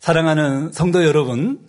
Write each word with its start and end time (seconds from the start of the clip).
사랑하는 0.00 0.72
성도 0.72 1.04
여러분, 1.04 1.66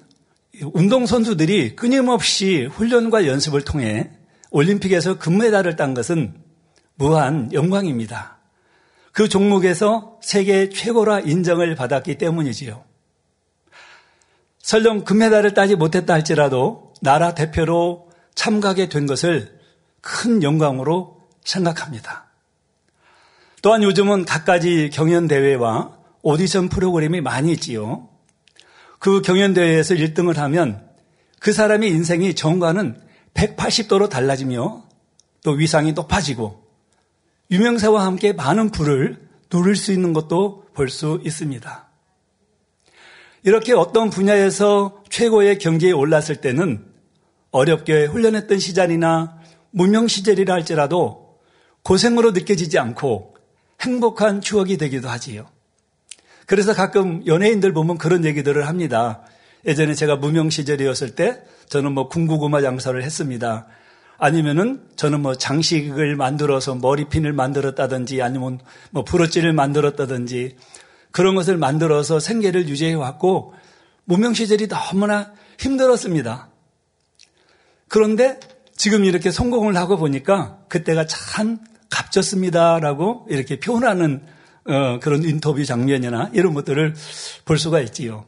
운동선수들이 0.62 1.76
끊임없이 1.76 2.66
훈련과 2.66 3.26
연습을 3.26 3.64
통해 3.64 4.12
올림픽에서 4.52 5.18
금메달을 5.18 5.76
딴 5.76 5.94
것은 5.94 6.36
무한 6.96 7.52
영광입니다. 7.54 8.38
그 9.12 9.28
종목에서 9.28 10.20
세계 10.22 10.70
최고라 10.70 11.22
인정을 11.22 11.76
받았기 11.76 12.18
때문이지요. 12.18 12.84
설령 14.60 15.06
금메달을 15.06 15.54
따지 15.54 15.76
못했다 15.76 16.14
할지라도 16.14 16.94
나라 17.02 17.34
대표로 17.34 18.10
참가하게 18.36 18.90
된 18.90 19.08
것을 19.08 19.60
큰 20.02 20.44
영광으로 20.44 21.28
생각합니다. 21.44 22.26
또한 23.62 23.82
요즘은 23.82 24.26
갖가지 24.26 24.90
경연대회와 24.94 25.98
오디션 26.22 26.70
프로그램이 26.70 27.22
많이 27.22 27.52
있지요. 27.54 28.09
그 29.00 29.22
경연대회에서 29.22 29.96
1등을 29.96 30.36
하면 30.36 30.88
그 31.40 31.54
사람의 31.54 31.90
인생이 31.90 32.36
전과는 32.36 33.02
180도로 33.34 34.10
달라지며 34.10 34.84
또 35.44 35.52
위상이 35.52 35.94
높아지고 35.94 36.64
유명세와 37.50 38.06
함께 38.06 38.34
많은 38.34 38.70
부를 38.70 39.30
누릴 39.50 39.76
수 39.76 39.92
있는 39.92 40.14
것도 40.14 40.66
볼 40.74 40.90
수 40.90 41.20
있습니다. 41.24 41.90
이렇게 43.44 43.74
어떤 43.74 44.10
분야에서 44.10 45.04
최고의 45.10 45.60
경지에 45.60 45.92
올랐을 45.92 46.42
때는 46.42 46.86
어렵게 47.52 48.06
훈련했던 48.06 48.60
시절이나 48.60 49.40
무명 49.72 50.08
시절이라 50.08 50.54
할지라도 50.54 51.40
고생으로 51.84 52.32
느껴지지 52.32 52.78
않고 52.80 53.36
행복한 53.82 54.42
추억이 54.42 54.78
되기도 54.78 55.10
하지요. 55.10 55.50
그래서 56.50 56.74
가끔 56.74 57.22
연예인들 57.28 57.74
보면 57.74 58.00
그런 58.00 58.26
얘기들을 58.26 58.68
합니다. 58.68 59.22
예전에 59.68 59.94
제가 59.94 60.16
무명 60.16 60.50
시절이었을 60.50 61.14
때 61.14 61.44
저는 61.68 61.92
뭐 61.92 62.10
군고구마 62.10 62.62
장사를 62.62 63.00
했습니다. 63.04 63.68
아니면은 64.18 64.82
저는 64.96 65.22
뭐 65.22 65.36
장식을 65.36 66.16
만들어서 66.16 66.74
머리핀을 66.74 67.34
만들었다든지 67.34 68.24
아니면 68.24 68.60
뭐 68.90 69.04
브로치를 69.04 69.54
만들었다든지 69.54 70.56
그런 71.12 71.36
것을 71.36 71.56
만들어서 71.56 72.20
생계를 72.20 72.68
유지해 72.68 72.96
왔고 72.96 73.54
무명 74.06 74.34
시절이 74.34 74.70
너무나 74.70 75.32
힘들었습니다. 75.60 76.50
그런데 77.88 78.40
지금 78.76 79.06
이렇게 79.06 79.30
성공을 79.30 79.78
하고 79.78 79.98
보니까 79.98 80.58
그때가 80.68 81.06
참 81.06 81.60
값졌습니다라고 81.92 83.28
이렇게 83.30 83.60
표현하는 83.60 84.24
어, 84.70 85.00
그런 85.00 85.24
인터뷰 85.24 85.66
장면이나 85.66 86.30
이런 86.34 86.54
것들을 86.54 86.96
볼 87.46 87.58
수가 87.58 87.80
있지요. 87.82 88.26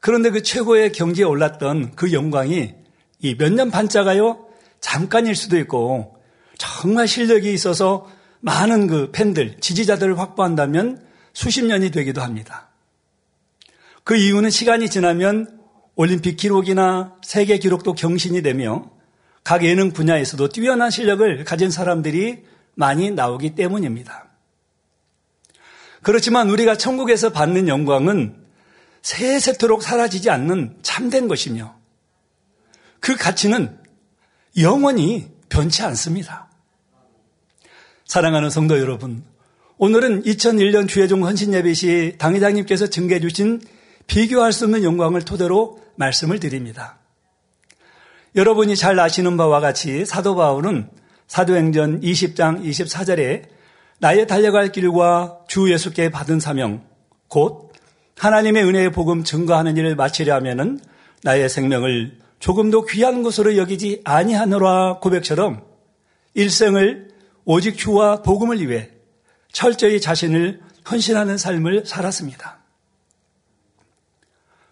그런데 0.00 0.30
그 0.30 0.42
최고의 0.42 0.92
경지에 0.92 1.24
올랐던 1.24 1.96
그 1.96 2.12
영광이 2.12 2.74
이 3.22 3.34
몇 3.38 3.52
년 3.52 3.70
반짜가요 3.70 4.46
잠깐일 4.80 5.34
수도 5.34 5.58
있고 5.58 6.16
정말 6.58 7.08
실력이 7.08 7.52
있어서 7.52 8.08
많은 8.40 8.86
그 8.86 9.10
팬들, 9.10 9.56
지지자들을 9.60 10.18
확보한다면 10.18 11.04
수십 11.32 11.64
년이 11.64 11.90
되기도 11.90 12.20
합니다. 12.20 12.68
그 14.04 14.16
이유는 14.16 14.50
시간이 14.50 14.88
지나면 14.88 15.58
올림픽 15.96 16.36
기록이나 16.36 17.14
세계 17.24 17.58
기록도 17.58 17.94
경신이 17.94 18.42
되며 18.42 18.90
각 19.42 19.64
예능 19.64 19.92
분야에서도 19.92 20.48
뛰어난 20.48 20.90
실력을 20.90 21.44
가진 21.44 21.70
사람들이 21.70 22.44
많이 22.74 23.10
나오기 23.10 23.54
때문입니다. 23.54 24.28
그렇지만 26.06 26.48
우리가 26.50 26.76
천국에서 26.76 27.32
받는 27.32 27.66
영광은 27.66 28.36
세세토록 29.02 29.82
사라지지 29.82 30.30
않는 30.30 30.76
참된 30.82 31.26
것이며 31.26 31.74
그 33.00 33.16
가치는 33.16 33.76
영원히 34.60 35.26
변치 35.48 35.82
않습니다. 35.82 36.48
사랑하는 38.04 38.50
성도 38.50 38.78
여러분, 38.78 39.24
오늘은 39.78 40.22
2001년 40.22 40.88
주회종 40.88 41.24
헌신예배 41.24 41.74
시 41.74 42.14
당회장님께서 42.18 42.86
증거해 42.86 43.18
주신 43.18 43.60
비교할 44.06 44.52
수 44.52 44.66
없는 44.66 44.84
영광을 44.84 45.22
토대로 45.22 45.80
말씀을 45.96 46.38
드립니다. 46.38 47.00
여러분이 48.36 48.76
잘 48.76 49.00
아시는 49.00 49.36
바와 49.36 49.58
같이 49.58 50.04
사도 50.04 50.36
바울은 50.36 50.88
사도행전 51.26 52.02
20장 52.02 52.62
24절에 52.62 53.55
나의 53.98 54.26
달려갈 54.26 54.72
길과 54.72 55.44
주 55.48 55.72
예수께 55.72 56.10
받은 56.10 56.40
사명, 56.40 56.84
곧 57.28 57.72
하나님의 58.18 58.64
은혜의 58.64 58.92
복음 58.92 59.24
증거하는 59.24 59.76
일을 59.76 59.96
마치려 59.96 60.34
하면은 60.36 60.80
나의 61.22 61.48
생명을 61.48 62.18
조금도 62.38 62.86
귀한 62.86 63.22
것으로 63.22 63.56
여기지 63.56 64.02
아니하노라 64.04 64.98
고백처럼 65.00 65.64
일생을 66.34 67.08
오직 67.44 67.78
주와 67.78 68.22
복음을 68.22 68.66
위해 68.68 68.90
철저히 69.52 70.00
자신을 70.00 70.60
헌신하는 70.90 71.38
삶을 71.38 71.86
살았습니다. 71.86 72.58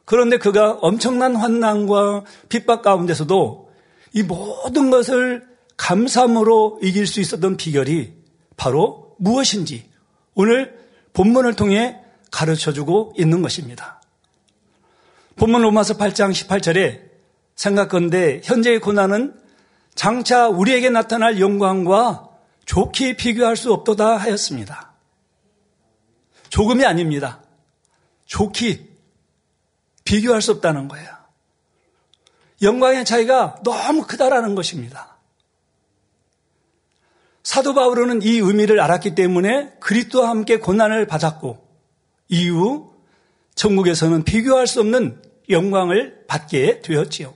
그런데 0.05 0.37
그가 0.37 0.79
엄청난 0.83 1.35
환난과 1.35 2.25
핍박 2.51 2.83
가운데서도 2.83 3.71
이 4.13 4.23
모든 4.23 4.91
것을 4.91 5.47
감사함으로 5.77 6.81
이길 6.83 7.07
수 7.07 7.21
있었던 7.21 7.57
비결이 7.57 8.13
바로 8.57 9.04
무엇인지 9.19 9.89
오늘 10.35 10.79
본문을 11.13 11.55
통해 11.55 12.01
가르쳐 12.31 12.73
주고 12.73 13.15
있는 13.17 13.43
것입니다. 13.43 14.01
본문 15.37 15.63
로마서 15.63 15.97
8장 15.97 16.33
18절에 16.33 17.03
생각건데 17.57 18.41
현재의 18.45 18.81
고난은 18.81 19.35
장차 19.95 20.49
우리에게 20.49 20.91
나타날 20.91 21.41
영광과 21.41 22.29
좋게 22.67 23.17
비교할 23.17 23.57
수 23.57 23.73
없도다 23.73 24.17
하였습니다. 24.17 24.93
조금이 26.49 26.85
아닙니다. 26.85 27.43
좋게 28.27 28.89
비교할 30.05 30.43
수 30.43 30.53
없다는 30.53 30.89
거예요. 30.89 31.09
영광의 32.63 33.05
차이가 33.05 33.57
너무 33.63 34.07
크다라는 34.07 34.55
것입니다. 34.55 35.14
사도 37.45 37.75
바울은 37.75 38.23
이 38.23 38.39
의미를 38.39 38.81
알았기 38.81 39.15
때문에 39.15 39.75
그리스도와 39.79 40.31
함께 40.31 40.59
고난을 40.59 41.07
받았고 41.07 41.59
이후 42.29 42.91
천국에서는 43.55 44.25
비교할 44.25 44.67
수 44.67 44.81
없는 44.81 45.23
영광을 45.51 46.25
받게 46.27 46.81
되었지요. 46.81 47.35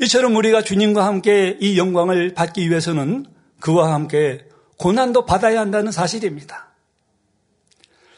이처럼 0.00 0.34
우리가 0.34 0.62
주님과 0.62 1.06
함께 1.06 1.56
이 1.60 1.78
영광을 1.78 2.34
받기 2.34 2.68
위해서는 2.68 3.24
그와 3.60 3.94
함께 3.94 4.44
고난도 4.78 5.26
받아야 5.26 5.60
한다는 5.60 5.92
사실입니다. 5.92 6.72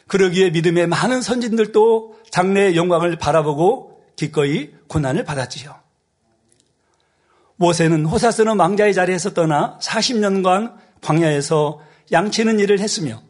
그러기에 0.07 0.49
믿음의 0.49 0.87
많은 0.87 1.21
선진들도 1.21 2.21
장래의 2.31 2.75
영광을 2.75 3.17
바라보고 3.17 4.01
기꺼이 4.15 4.71
고난을 4.87 5.25
받았지요. 5.25 5.84
모세는 7.57 8.05
호사스는 8.05 8.59
왕자의 8.59 8.93
자리에서 8.93 9.33
떠나 9.33 9.77
40년간 9.81 10.75
광야에서 11.01 11.81
양치는 12.11 12.59
일을 12.59 12.79
했으며 12.79 13.21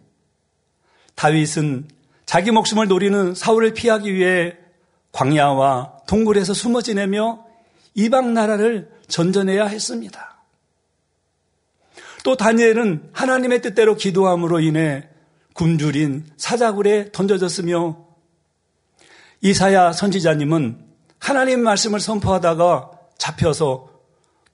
다윗은 1.16 1.88
자기 2.26 2.52
목숨을 2.52 2.88
노리는 2.88 3.36
사울을 3.36 3.74
피하기 3.74 4.14
위해 4.14 4.56
광야와 5.12 6.00
동굴에서 6.08 6.54
숨어 6.54 6.82
지내며 6.82 7.46
이방 7.94 8.34
나라를 8.34 8.92
전전해야 9.08 9.68
했습니다. 9.68 10.36
또 12.24 12.36
다니엘은 12.36 13.12
하나님의 13.14 13.62
뜻대로 13.62 13.96
기도함으로 13.96 14.60
인해 14.60 15.08
굶주린 15.54 16.26
사자굴에 16.36 17.12
던져졌으며 17.12 18.04
이사야 19.42 19.94
선지자님은 19.94 20.84
하나님 21.20 21.62
말씀을 21.62 22.00
선포하다가 22.00 22.92
잡혀서 23.18 23.95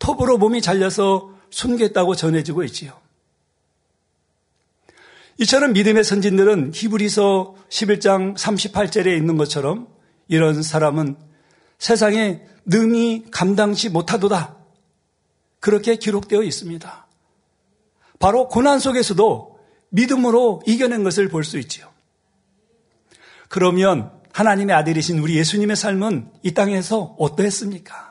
톱으로 0.02 0.38
몸이 0.38 0.62
잘려서 0.62 1.30
숨겠다고 1.52 2.16
전해지고 2.16 2.64
있지요. 2.66 3.00
이처럼 5.38 5.74
믿음의 5.74 6.04
선진들은 6.04 6.72
히브리서 6.74 7.56
11장 7.70 8.36
38절에 8.36 9.16
있는 9.16 9.38
것처럼 9.38 9.88
이런 10.28 10.62
사람은 10.62 11.16
세상에 11.80 12.42
능히 12.66 13.26
감당치 13.32 13.90
못하도다. 13.90 14.58
그렇게 15.60 15.96
기록되어 15.96 16.44
있습니다. 16.44 17.08
바로 18.20 18.48
고난 18.48 18.80
속에서도 18.80 19.60
믿음으로 19.90 20.62
이겨낸 20.66 21.04
것을 21.04 21.28
볼 21.30 21.44
수 21.44 21.58
있지요. 21.60 21.90
그러면 23.50 24.12
하나님의 24.34 24.76
아들이신 24.76 25.20
우리 25.20 25.38
예수님의 25.38 25.76
삶은 25.76 26.32
이 26.44 26.54
땅에서 26.54 27.16
어떠했습니까? 27.20 28.11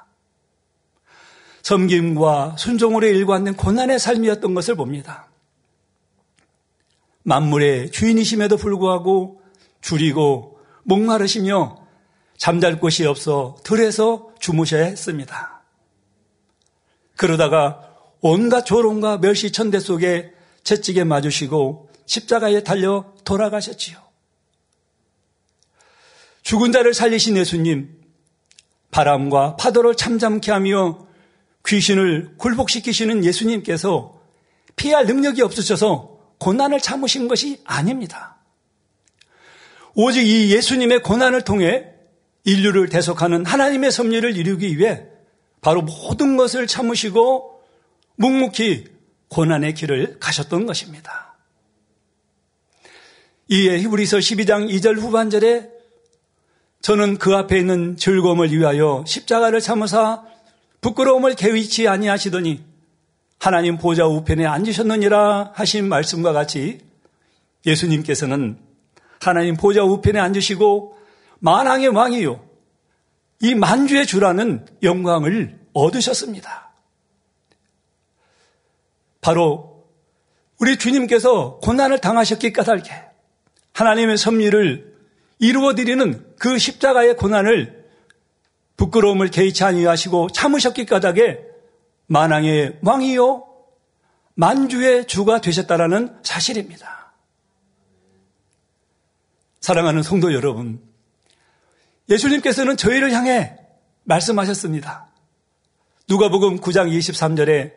섬김과 1.63 2.57
순종으로 2.59 3.07
일관된 3.07 3.55
고난의 3.55 3.99
삶이었던 3.99 4.55
것을 4.55 4.75
봅니다. 4.75 5.29
만물의 7.23 7.91
주인이심에도 7.91 8.57
불구하고 8.57 9.43
줄이고 9.81 10.59
목마르시며 10.85 11.87
잠잘 12.37 12.81
곳이 12.81 13.05
없어 13.05 13.57
들에서 13.63 14.31
주무셔야 14.39 14.85
했습니다. 14.85 15.63
그러다가 17.17 17.91
온갖 18.21 18.65
조롱과 18.65 19.19
멸시 19.19 19.53
천대 19.53 19.79
속에 19.79 20.33
채찍에 20.65 21.05
맞으시고 21.05 21.91
십자가에 22.07 22.63
달려 22.63 23.13
돌아가셨지요. 23.25 23.99
죽은 26.43 26.73
자를 26.73 26.95
살리신 26.95 27.37
예수님, 27.37 27.97
바람과 28.91 29.57
파도를 29.57 29.95
참잠케 29.95 30.51
하며 30.51 31.07
귀신을 31.67 32.35
굴복시키시는 32.37 33.25
예수님께서 33.25 34.21
피할 34.77 35.07
능력이 35.07 35.43
없으셔서 35.43 36.19
고난을 36.39 36.81
참으신 36.81 37.29
것이 37.29 37.61
아닙니다. 37.65 38.37
오직 39.95 40.27
이 40.27 40.53
예수님의 40.55 41.03
고난을 41.03 41.43
통해 41.43 41.87
인류를 42.45 42.89
대속하는 42.89 43.45
하나님의 43.45 43.91
섭리를 43.91 44.37
이루기 44.37 44.79
위해 44.79 45.05
바로 45.61 45.83
모든 45.83 46.37
것을 46.37 46.67
참으시고 46.67 47.63
묵묵히 48.17 48.87
고난의 49.29 49.75
길을 49.75 50.19
가셨던 50.19 50.67
것입니다. 50.67 51.37
이에 53.49 53.79
히브리서 53.81 54.19
12장 54.19 54.71
2절 54.71 54.99
후반절에 54.99 55.69
저는 56.81 57.19
그 57.19 57.35
앞에 57.35 57.59
있는 57.59 57.97
즐거움을 57.97 58.53
위하여 58.53 59.05
십자가를 59.07 59.61
참으사 59.61 60.25
부끄러움을 60.81 61.35
개의치 61.35 61.89
아니하시더니 61.89 62.65
하나님 63.39 63.79
보좌 63.79 64.07
우편에 64.07 64.47
앉으셨느니라 64.47 65.53
하신 65.55 65.89
말씀과 65.89 66.33
같이 66.33 66.81
예수님께서는 67.67 68.59
하나님 69.21 69.57
보좌 69.57 69.83
우편에 69.83 70.19
앉으시고 70.19 70.99
만왕의 71.41 71.89
왕이요 71.89 72.45
이 73.43 73.55
만주의 73.55 74.07
주라는 74.07 74.67
영광을 74.83 75.59
얻으셨습니다. 75.73 76.71
바로 79.21 79.87
우리 80.59 80.77
주님께서 80.77 81.59
고난을 81.63 81.99
당하셨기 81.99 82.53
까닭에 82.53 82.91
하나님의 83.73 84.19
섭리를 84.19 84.95
이루어 85.39 85.75
드리는 85.75 86.27
그 86.39 86.59
십자가의 86.59 87.17
고난을 87.17 87.80
부끄러움을 88.81 89.29
개의치 89.29 89.63
아니하시고 89.63 90.31
참으셨기 90.31 90.87
까닭에 90.87 91.39
만왕의 92.07 92.79
왕이요 92.83 93.47
만주의 94.35 95.07
주가 95.07 95.43
되셨다라는 95.43 96.17
사실입니다. 96.23 97.13
사랑하는 99.61 100.03
성도 100.03 100.33
여러분, 100.33 100.81
예수님께서는 102.09 102.79
저희를 102.79 103.13
향해 103.13 103.55
말씀하셨습니다. 104.05 105.09
누가복음 106.09 106.61
9장 106.61 106.91
23절에 106.91 107.75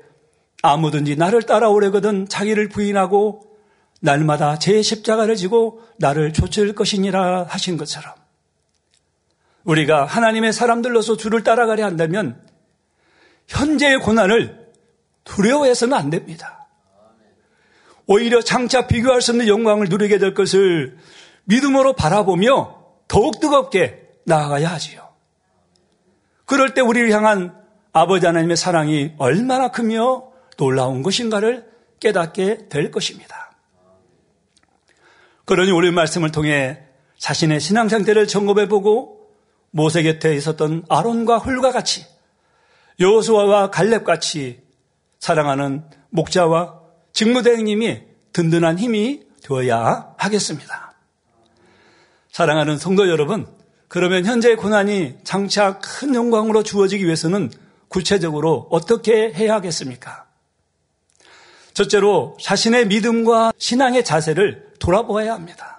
아무든지 0.62 1.18
나를 1.18 1.44
따라오려거든 1.44 2.30
자기를 2.30 2.70
부인하고 2.70 3.58
날마다 4.00 4.58
제 4.58 4.82
십자가를 4.82 5.36
지고 5.36 5.82
나를 5.98 6.32
쫓을 6.32 6.74
것이니라 6.74 7.44
하신 7.50 7.76
것처럼 7.76 8.23
우리가 9.64 10.06
하나님의 10.06 10.54
사람들로서 10.54 11.18
주를 11.18 11.44
따라가려 11.44 11.86
한다면 11.86 12.42
현재의 13.48 14.00
고난을 14.00 14.72
두려워해서는 15.24 15.98
안 15.98 16.10
됩니다. 16.10 16.68
오히려 18.06 18.42
장차 18.42 18.88
비교할 18.88 19.22
수 19.22 19.32
없는 19.32 19.48
영광을 19.48 19.88
누리게 19.88 20.18
될 20.18 20.34
것을 20.34 20.98
믿음으로 21.46 21.94
바라보며 21.94 22.84
더욱 23.08 23.40
뜨겁게 23.40 24.10
나아가야 24.26 24.70
하지요. 24.72 25.10
그럴 26.46 26.74
때 26.74 26.82
우리를 26.82 27.10
향한 27.12 27.56
아버지 27.94 28.26
하나님의 28.26 28.58
사랑이 28.58 29.14
얼마나 29.18 29.70
크며 29.70 30.32
놀라운 30.58 31.04
것인가를 31.04 31.72
깨닫게 32.00 32.68
될 32.68 32.92
것입니다. 32.92 33.52
그러니 35.46 35.72
오늘 35.72 35.92
말씀을 35.92 36.32
통해 36.32 36.80
자신의 37.18 37.60
신앙 37.60 37.88
상태를 37.88 38.28
점검해 38.28 38.68
보고 38.68 39.13
모세 39.76 40.04
곁에 40.04 40.36
있었던 40.36 40.86
아론과 40.88 41.40
훌과 41.40 41.72
같이 41.72 42.06
여호수아와 43.00 43.72
갈렙 43.72 44.06
같이 44.06 44.62
사랑하는 45.20 45.84
목자와 46.10 46.80
직무대행님이 47.12 48.02
든든한 48.34 48.78
힘이 48.78 49.24
되어야 49.42 50.14
하겠습니다. 50.18 50.94
사랑하는 52.32 52.78
성도 52.78 53.10
여러분, 53.10 53.48
그러면 53.88 54.26
현재의 54.26 54.58
고난이 54.58 55.18
장차 55.24 55.80
큰 55.80 56.14
영광으로 56.14 56.62
주어지기 56.62 57.06
위해서는 57.06 57.52
구체적으로 57.88 58.68
어떻게 58.70 59.34
해야 59.34 59.56
하겠습니까? 59.56 60.26
첫째로 61.74 62.38
자신의 62.40 62.88
믿음과 62.88 63.54
신앙의 63.58 64.06
자세를 64.06 64.74
돌아보아야 64.80 65.34
합니다. 65.34 65.73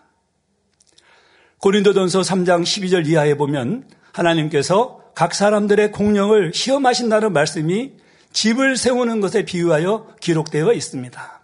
고린도전서 1.64 2.20
3장 2.20 2.62
12절 2.62 3.06
이하에 3.06 3.38
보면 3.38 3.88
하나님께서 4.12 5.00
각 5.14 5.34
사람들의 5.34 5.92
공력을 5.92 6.52
시험하신다는 6.52 7.32
말씀이 7.32 7.94
집을 8.34 8.76
세우는 8.76 9.22
것에 9.22 9.46
비유하여 9.46 10.08
기록되어 10.20 10.74
있습니다. 10.74 11.42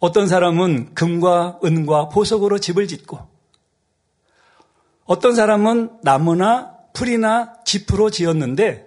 어떤 0.00 0.26
사람은 0.26 0.94
금과 0.94 1.60
은과 1.64 2.08
보석으로 2.08 2.58
집을 2.58 2.88
짓고 2.88 3.20
어떤 5.04 5.36
사람은 5.36 5.98
나무나 6.02 6.74
풀이나 6.92 7.52
짚으로 7.64 8.10
지었는데 8.10 8.84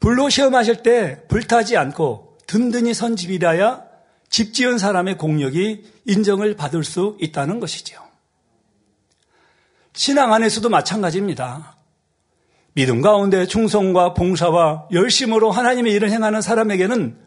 불로 0.00 0.30
시험하실 0.30 0.82
때 0.82 1.22
불타지 1.28 1.76
않고 1.76 2.38
든든히 2.46 2.94
선 2.94 3.14
집이라야 3.14 3.84
집 4.30 4.54
지은 4.54 4.78
사람의 4.78 5.18
공력이 5.18 5.84
인정을 6.06 6.56
받을 6.56 6.82
수 6.82 7.18
있다는 7.20 7.60
것이죠. 7.60 8.07
신앙 9.98 10.32
안에서도 10.32 10.68
마찬가지입니다. 10.68 11.74
믿음 12.74 13.02
가운데 13.02 13.48
충성과 13.48 14.14
봉사와 14.14 14.86
열심으로 14.92 15.50
하나님의 15.50 15.92
일을 15.94 16.12
행하는 16.12 16.40
사람에게는 16.40 17.18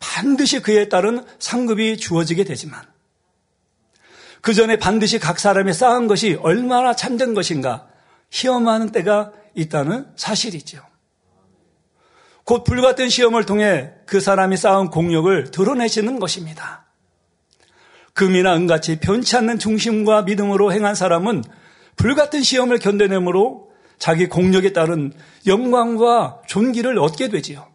반드시 0.00 0.60
그에 0.60 0.90
따른 0.90 1.24
상급이 1.38 1.96
주어지게 1.96 2.44
되지만 2.44 2.82
그 4.42 4.52
전에 4.52 4.76
반드시 4.76 5.18
각 5.18 5.38
사람이 5.38 5.72
쌓은 5.72 6.06
것이 6.06 6.38
얼마나 6.42 6.94
참된 6.94 7.32
것인가 7.32 7.86
시험하는 8.28 8.92
때가 8.92 9.32
있다는 9.54 10.06
사실이죠. 10.14 10.82
곧 12.44 12.64
불같은 12.64 13.08
시험을 13.08 13.46
통해 13.46 13.92
그 14.04 14.20
사람이 14.20 14.58
쌓은 14.58 14.90
공력을 14.90 15.50
드러내시는 15.50 16.18
것입니다. 16.18 16.84
금이나 18.12 18.54
은같이 18.56 19.00
변치 19.00 19.38
않는 19.38 19.58
중심과 19.58 20.22
믿음으로 20.24 20.70
행한 20.70 20.94
사람은 20.94 21.44
불같은 21.96 22.42
시험을 22.42 22.78
견뎌내므로 22.78 23.70
자기 23.98 24.28
공력에 24.28 24.72
따른 24.72 25.12
영광과 25.46 26.42
존귀를 26.46 26.98
얻게 26.98 27.28
되지요. 27.28 27.66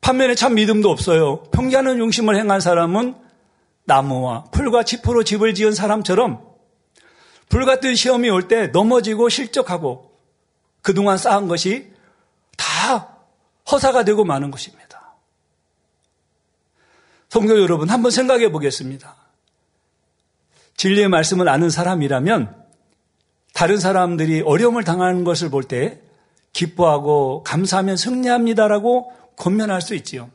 반면에 0.00 0.34
참 0.34 0.54
믿음도 0.54 0.90
없어요. 0.90 1.44
평기하는 1.52 1.96
중심을 1.98 2.36
행한 2.36 2.60
사람은 2.60 3.14
나무와 3.84 4.44
풀과 4.52 4.82
지포로 4.84 5.22
집을 5.24 5.54
지은 5.54 5.72
사람처럼 5.72 6.44
불같은 7.48 7.94
시험이 7.94 8.30
올 8.30 8.48
때 8.48 8.68
넘어지고 8.68 9.28
실족하고 9.28 10.10
그동안 10.80 11.18
쌓은 11.18 11.46
것이 11.48 11.92
다 12.56 13.18
허사가 13.70 14.04
되고 14.04 14.24
마는 14.24 14.50
것입니다. 14.50 15.14
성도 17.28 17.60
여러분, 17.60 17.88
한번 17.88 18.10
생각해 18.10 18.50
보겠습니다. 18.50 19.21
진리의 20.82 21.08
말씀을 21.08 21.48
아는 21.48 21.70
사람이라면 21.70 22.56
다른 23.54 23.78
사람들이 23.78 24.40
어려움을 24.40 24.82
당하는 24.82 25.22
것을 25.22 25.48
볼 25.48 25.62
때 25.62 26.00
기뻐하고 26.52 27.44
감사하면 27.44 27.96
승리합니다라고 27.96 29.12
권면할 29.36 29.80
수 29.80 29.94
있지요. 29.94 30.28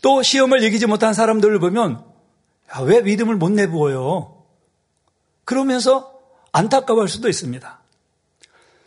또 0.00 0.22
시험을 0.22 0.62
이기지 0.62 0.86
못한 0.86 1.12
사람들을 1.12 1.58
보면 1.58 2.02
야, 2.74 2.80
왜 2.80 3.02
믿음을 3.02 3.36
못 3.36 3.52
내부어요? 3.52 4.42
그러면서 5.44 6.18
안타까워할 6.52 7.08
수도 7.08 7.28
있습니다. 7.28 7.80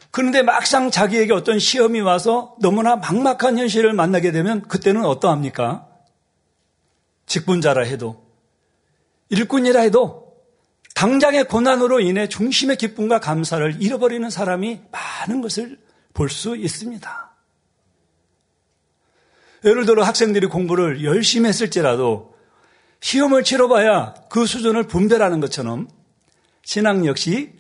그런데 0.10 0.42
막상 0.42 0.90
자기에게 0.90 1.34
어떤 1.34 1.60
시험이 1.60 2.00
와서 2.00 2.56
너무나 2.62 2.96
막막한 2.96 3.60
현실을 3.60 3.94
만나게 3.94 4.32
되면 4.32 4.64
그때는 4.64 5.06
어떠합니까? 5.06 5.88
직분자라 7.28 7.84
해도 7.84 8.25
일꾼이라 9.29 9.82
해도 9.82 10.36
당장의 10.94 11.46
고난으로 11.48 12.00
인해 12.00 12.27
중심의 12.29 12.77
기쁨과 12.77 13.20
감사를 13.20 13.82
잃어버리는 13.82 14.29
사람이 14.29 14.82
많은 14.91 15.41
것을 15.41 15.79
볼 16.13 16.29
수 16.29 16.55
있습니다. 16.55 17.36
예를 19.65 19.86
들어 19.86 20.03
학생들이 20.03 20.48
공부를 20.48 21.03
열심히 21.03 21.50
했을지라도 21.50 22.36
시험을 23.01 23.44
치러봐야 23.44 24.13
그 24.29 24.46
수준을 24.46 24.84
분별하는 24.88 25.39
것처럼 25.41 25.89
신앙 26.63 27.05
역시 27.05 27.51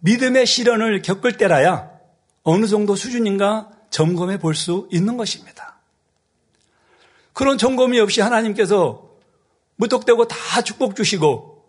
믿음의 0.00 0.46
시련을 0.46 1.02
겪을 1.02 1.36
때라야 1.36 1.90
어느 2.42 2.66
정도 2.66 2.94
수준인가 2.94 3.70
점검해 3.90 4.38
볼 4.38 4.54
수 4.54 4.88
있는 4.92 5.16
것입니다. 5.16 5.80
그런 7.32 7.58
점검이 7.58 7.98
없이 7.98 8.20
하나님께서 8.20 9.05
무턱대고 9.76 10.28
다 10.28 10.62
축복 10.62 10.96
주시고 10.96 11.64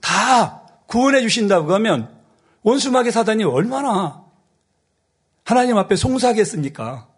다 0.00 0.62
구원해 0.86 1.20
주신다고 1.20 1.72
하면 1.74 2.16
원수마귀 2.62 3.10
사단이 3.10 3.44
얼마나 3.44 4.24
하나님 5.44 5.78
앞에 5.78 5.96
송사하겠습니까? 5.96 7.08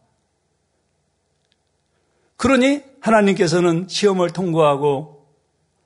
그러니 2.37 2.83
하나님께서는 3.01 3.87
시험을 3.89 4.31
통과하고 4.31 5.27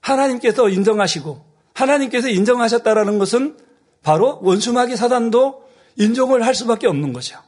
하나님께서 0.01 0.69
인정하시고 0.69 1.45
하나님께서 1.73 2.29
인정하셨다라는 2.29 3.19
것은 3.19 3.59
바로 4.03 4.39
원수마귀 4.43 4.97
사단도 4.97 5.65
인정을 5.97 6.45
할 6.45 6.55
수밖에 6.55 6.87
없는 6.87 7.13
거죠. 7.13 7.41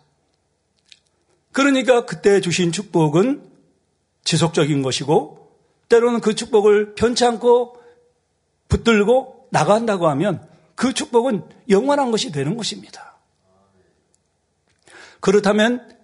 그러니까 1.53 2.05
그때 2.05 2.41
주신 2.41 2.73
축복은 2.73 3.43
지속적인 4.25 4.83
것이고 4.83 5.46
때로는 5.89 6.21
그 6.21 6.35
축복을 6.35 6.95
편치 6.95 7.25
않고 7.25 7.81
붙들고 8.69 9.49
나간다고 9.51 10.09
하면 10.09 10.47
그 10.75 10.93
축복은 10.93 11.45
영원한 11.71 12.11
것이 12.11 12.33
되는 12.33 12.57
것입니다. 12.57 13.17
그렇다면 15.21 15.97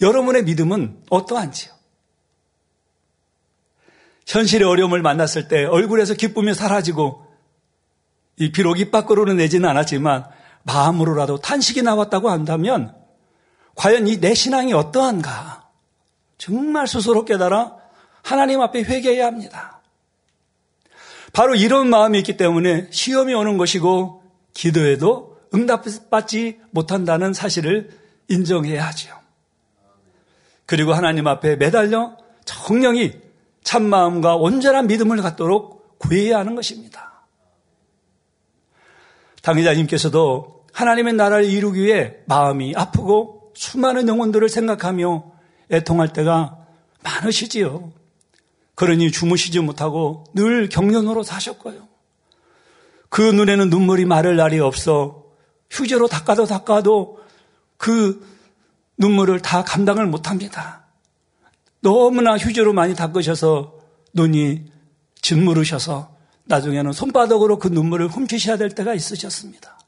여러분의 0.00 0.44
믿음은 0.44 1.02
어떠한지요? 1.10 1.72
현실의 4.26 4.66
어려움을 4.66 5.02
만났을 5.02 5.48
때 5.48 5.64
얼굴에서 5.64 6.14
기쁨이 6.14 6.54
사라지고 6.54 7.26
이 8.36 8.50
비록 8.52 8.80
입 8.80 8.90
밖으로는 8.90 9.36
내지는 9.36 9.68
않았지만 9.68 10.24
마음으로라도 10.62 11.38
탄식이 11.38 11.82
나왔다고 11.82 12.30
한다면 12.30 12.96
과연 13.74 14.06
이 14.08 14.18
내 14.20 14.34
신앙이 14.34 14.72
어떠한가? 14.72 15.68
정말 16.38 16.86
스스로 16.86 17.24
깨달아 17.24 17.76
하나님 18.24 18.62
앞에 18.62 18.82
회개해야 18.82 19.26
합니다. 19.26 19.82
바로 21.32 21.54
이런 21.54 21.88
마음이 21.90 22.18
있기 22.18 22.36
때문에 22.36 22.88
시험이 22.90 23.34
오는 23.34 23.58
것이고 23.58 24.22
기도에도 24.54 25.38
응답받지 25.52 26.60
못한다는 26.70 27.34
사실을 27.34 27.90
인정해야 28.28 28.86
하죠. 28.88 29.14
그리고 30.64 30.94
하나님 30.94 31.26
앞에 31.26 31.56
매달려 31.56 32.16
정령이 32.46 33.12
참마음과 33.62 34.36
온전한 34.36 34.86
믿음을 34.86 35.18
갖도록 35.18 35.98
구해야 35.98 36.38
하는 36.38 36.54
것입니다. 36.54 37.24
당회자님께서도 39.42 40.64
하나님의 40.72 41.12
나라를 41.12 41.44
이루기 41.44 41.82
위해 41.82 42.16
마음이 42.24 42.74
아프고 42.74 43.52
수많은 43.54 44.08
영혼들을 44.08 44.48
생각하며 44.48 45.32
애통할 45.70 46.12
때가 46.12 46.66
많으시지요. 47.02 47.92
그러니 48.74 49.10
주무시지 49.12 49.60
못하고 49.60 50.24
늘 50.34 50.68
경련으로 50.68 51.22
사셨고요. 51.22 51.88
그 53.08 53.22
눈에는 53.22 53.70
눈물이 53.70 54.04
마를 54.06 54.36
날이 54.36 54.58
없어 54.58 55.24
휴지로 55.70 56.08
닦아도 56.08 56.46
닦아도 56.46 57.20
그 57.76 58.26
눈물을 58.98 59.40
다 59.40 59.62
감당을 59.62 60.06
못합니다. 60.06 60.84
너무나 61.80 62.36
휴지로 62.36 62.72
많이 62.72 62.94
닦으셔서 62.94 63.78
눈이 64.14 64.64
짓무르셔서 65.20 66.14
나중에는 66.44 66.92
손바닥으로 66.92 67.58
그 67.58 67.68
눈물을 67.68 68.08
훔치셔야 68.08 68.56
될 68.56 68.70
때가 68.70 68.94
있으셨습니다. 68.94 69.78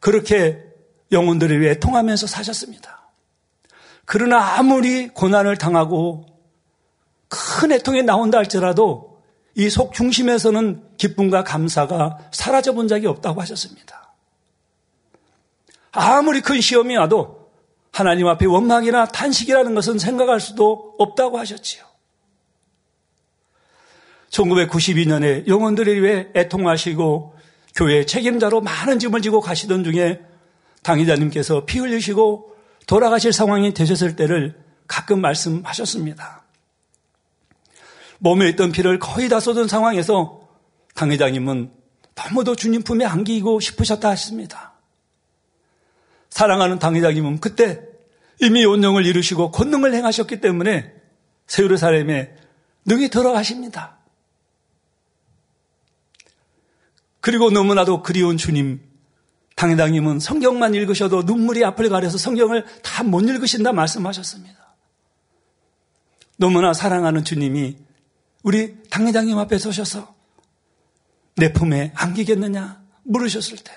그렇게 0.00 0.62
영혼들을 1.12 1.60
위해 1.60 1.78
통하면서 1.78 2.26
사셨습니다. 2.26 3.05
그러나 4.06 4.56
아무리 4.56 5.08
고난을 5.08 5.58
당하고 5.58 6.24
큰 7.28 7.72
애통이 7.72 8.02
나온다 8.02 8.38
할지라도 8.38 9.16
이 9.56 9.68
속 9.70 9.94
중심에서는 9.94 10.82
기쁨과 10.98 11.42
감사가 11.42 12.18
사라져 12.30 12.72
본 12.72 12.88
적이 12.88 13.06
없다고 13.06 13.40
하셨습니다. 13.40 14.14
아무리 15.92 16.42
큰 16.42 16.60
시험이 16.60 16.96
와도 16.96 17.50
하나님 17.90 18.26
앞에 18.28 18.44
원망이나 18.44 19.06
탄식이라는 19.06 19.74
것은 19.74 19.98
생각할 19.98 20.40
수도 20.40 20.94
없다고 20.98 21.38
하셨지요. 21.38 21.84
1992년에 24.30 25.48
영혼들을 25.48 26.02
위해 26.02 26.28
애통하시고 26.36 27.34
교회 27.74 28.04
책임자로 28.04 28.60
많은 28.60 28.98
짐을 28.98 29.22
지고 29.22 29.40
가시던 29.40 29.84
중에 29.84 30.20
당의자님께서 30.82 31.64
피 31.64 31.78
흘리시고 31.78 32.55
돌아가실 32.86 33.32
상황이 33.32 33.74
되셨을 33.74 34.16
때를 34.16 34.62
가끔 34.86 35.20
말씀하셨습니다. 35.20 36.44
몸에 38.18 38.48
있던 38.50 38.72
피를 38.72 38.98
거의 38.98 39.28
다 39.28 39.40
쏟은 39.40 39.68
상황에서 39.68 40.48
당회장님은 40.94 41.70
너무도 42.14 42.56
주님 42.56 42.82
품에 42.82 43.04
안기고 43.04 43.60
싶으셨다 43.60 44.08
하십니다. 44.08 44.72
사랑하는 46.30 46.78
당회장님은 46.78 47.40
그때 47.40 47.82
이미 48.40 48.64
온영을 48.64 49.04
이루시고 49.06 49.50
권능을 49.50 49.94
행하셨기 49.94 50.40
때문에 50.40 50.92
세우르사렘에 51.46 52.36
능히 52.84 53.08
들어가십니다. 53.08 53.96
그리고 57.20 57.50
너무나도 57.50 58.02
그리운 58.02 58.36
주님, 58.36 58.80
당회장님은 59.56 60.20
성경만 60.20 60.74
읽으셔도 60.74 61.22
눈물이 61.22 61.64
앞을 61.64 61.88
가려서 61.88 62.18
성경을 62.18 62.64
다 62.82 63.02
못 63.02 63.22
읽으신다 63.22 63.72
말씀하셨습니다. 63.72 64.74
너무나 66.36 66.72
사랑하는 66.72 67.24
주님이 67.24 67.76
우리 68.42 68.82
당회장님 68.90 69.36
앞에 69.38 69.58
서셔서 69.58 70.14
내 71.36 71.52
품에 71.52 71.92
안기겠느냐 71.94 72.82
물으셨을 73.04 73.58
때 73.58 73.72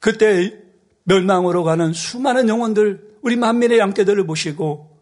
그때 0.00 0.58
멸망으로 1.04 1.62
가는 1.64 1.92
수많은 1.92 2.48
영혼들, 2.48 3.18
우리 3.22 3.36
만민의 3.36 3.78
양떼들을 3.78 4.26
보시고 4.26 4.96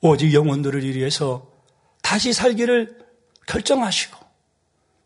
오직 0.00 0.34
영혼들을 0.34 0.82
위해서 0.82 1.50
다시 2.02 2.32
살기를 2.32 2.98
결정하시고 3.46 4.18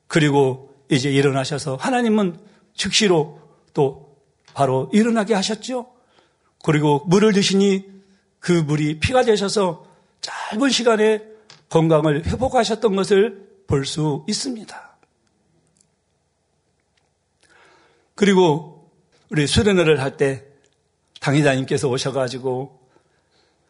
그리고 0.07 0.75
이제 0.91 1.11
일어나셔서 1.11 1.77
하나님은 1.77 2.39
즉시로 2.75 3.41
또 3.73 4.17
바로 4.55 4.89
일어나게 4.93 5.35
하셨죠. 5.35 5.93
그리고 6.65 7.05
물을 7.07 7.33
드시니 7.33 7.85
그 8.39 8.53
물이 8.53 9.01
피가 9.01 9.23
되셔서 9.25 9.87
짧은 10.21 10.71
시간에 10.71 11.23
건강을 11.69 12.27
회복하셨던 12.27 12.95
것을 12.97 13.45
볼 13.67 13.85
수 13.87 14.25
있습니다. 14.29 14.97
그리고 18.15 18.91
우리 19.31 19.47
수련회를 19.47 20.01
할 20.01 20.17
때 20.17 20.45
당의자님께서 21.21 21.89
오셔가지고 21.89 22.79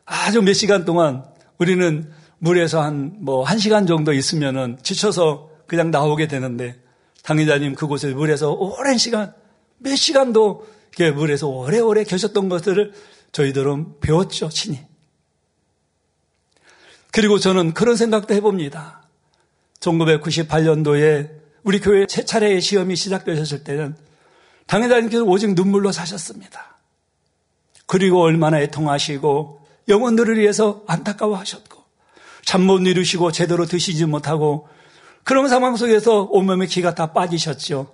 아주 0.05 0.43
몇 0.43 0.53
시간 0.53 0.85
동안 0.85 1.25
우리는 1.59 2.13
물에서 2.39 2.83
한, 2.83 3.17
뭐, 3.21 3.45
한 3.45 3.59
시간 3.59 3.87
정도 3.87 4.13
있으면은 4.13 4.77
지쳐서 4.83 5.51
그냥 5.67 5.91
나오게 5.91 6.27
되는데 6.29 6.79
당의자님 7.25 7.75
그곳에 7.75 8.13
물에서 8.13 8.53
오랜 8.53 8.99
시간, 8.99 9.35
몇 9.79 9.97
시간도 9.97 10.67
물에서 11.15 11.49
오래오래 11.49 12.05
계셨던 12.05 12.49
것들을 12.49 12.93
저희들은 13.33 14.01
배웠죠, 14.01 14.51
친히. 14.51 14.81
그리고 17.11 17.39
저는 17.39 17.75
그런 17.75 17.97
생각도 17.97 18.35
해봅니다. 18.35 19.09
1998년도에 19.81 21.31
우리 21.63 21.81
교회 21.81 22.07
세 22.09 22.25
차례의 22.25 22.61
시험이 22.61 22.95
시작되셨을 22.95 23.65
때는 23.65 23.97
당회자님께서 24.67 25.25
오직 25.25 25.55
눈물로 25.55 25.93
사셨습니다. 25.93 26.79
그리고 27.87 28.23
얼마나 28.23 28.61
애통하시고 28.61 29.67
영혼들을 29.89 30.39
위해서 30.39 30.83
안타까워하셨고 30.87 31.83
잠 32.45 32.63
못 32.63 32.81
이루시고 32.81 33.33
제대로 33.33 33.65
드시지 33.65 34.05
못하고 34.05 34.69
그런 35.25 35.49
상황 35.49 35.77
속에서 35.77 36.23
온몸에 36.31 36.67
기가 36.67 36.95
다 36.95 37.13
빠지셨죠. 37.13 37.93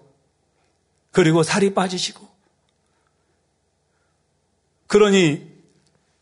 그리고 1.13 1.43
살이 1.43 1.73
빠지시고 1.75 2.29
그러니 4.87 5.49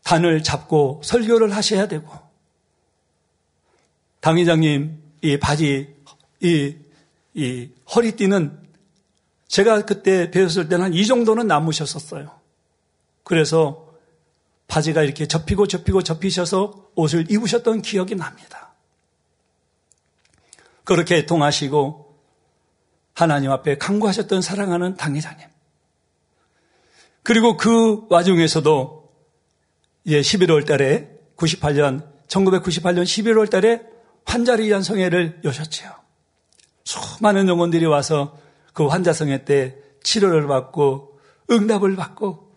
단을 0.03 0.43
잡고 0.43 1.01
설교를 1.03 1.55
하셔야 1.55 1.87
되고 1.87 2.07
당회장님 4.19 5.01
이 5.21 5.37
바지 5.37 5.95
이, 6.41 6.75
이 7.33 7.69
허리띠는 7.93 8.67
제가 9.47 9.81
그때 9.85 10.29
배웠을 10.31 10.69
때는 10.69 10.85
한 10.85 10.93
이 10.93 11.05
정도는 11.05 11.47
남으셨었어요. 11.47 12.39
그래서 13.23 13.87
바지가 14.67 15.03
이렇게 15.03 15.27
접히고 15.27 15.67
접히고 15.67 16.03
접히셔서 16.03 16.91
옷을 16.95 17.29
입으셨던 17.31 17.81
기억이 17.81 18.15
납니다. 18.15 18.58
그렇게 20.89 21.23
통하시고 21.27 22.17
하나님 23.13 23.51
앞에 23.51 23.77
강구하셨던 23.77 24.41
사랑하는 24.41 24.95
당회장님. 24.95 25.47
그리고 27.21 27.57
그 27.57 28.07
와중에서도 28.09 29.11
예, 30.07 30.21
11월 30.21 30.65
달에 30.65 31.07
98년 31.37 32.07
1998년 32.27 33.03
11월 33.03 33.51
달에 33.51 33.83
환자를 34.25 34.65
위한 34.65 34.81
성회를 34.81 35.41
여셨지요. 35.43 35.91
수많은 36.85 37.47
영혼들이 37.47 37.85
와서 37.85 38.35
그 38.73 38.87
환자 38.87 39.13
성회 39.13 39.45
때 39.45 39.75
치료를 40.01 40.47
받고 40.47 41.19
응답을 41.51 41.97
받고 41.97 42.51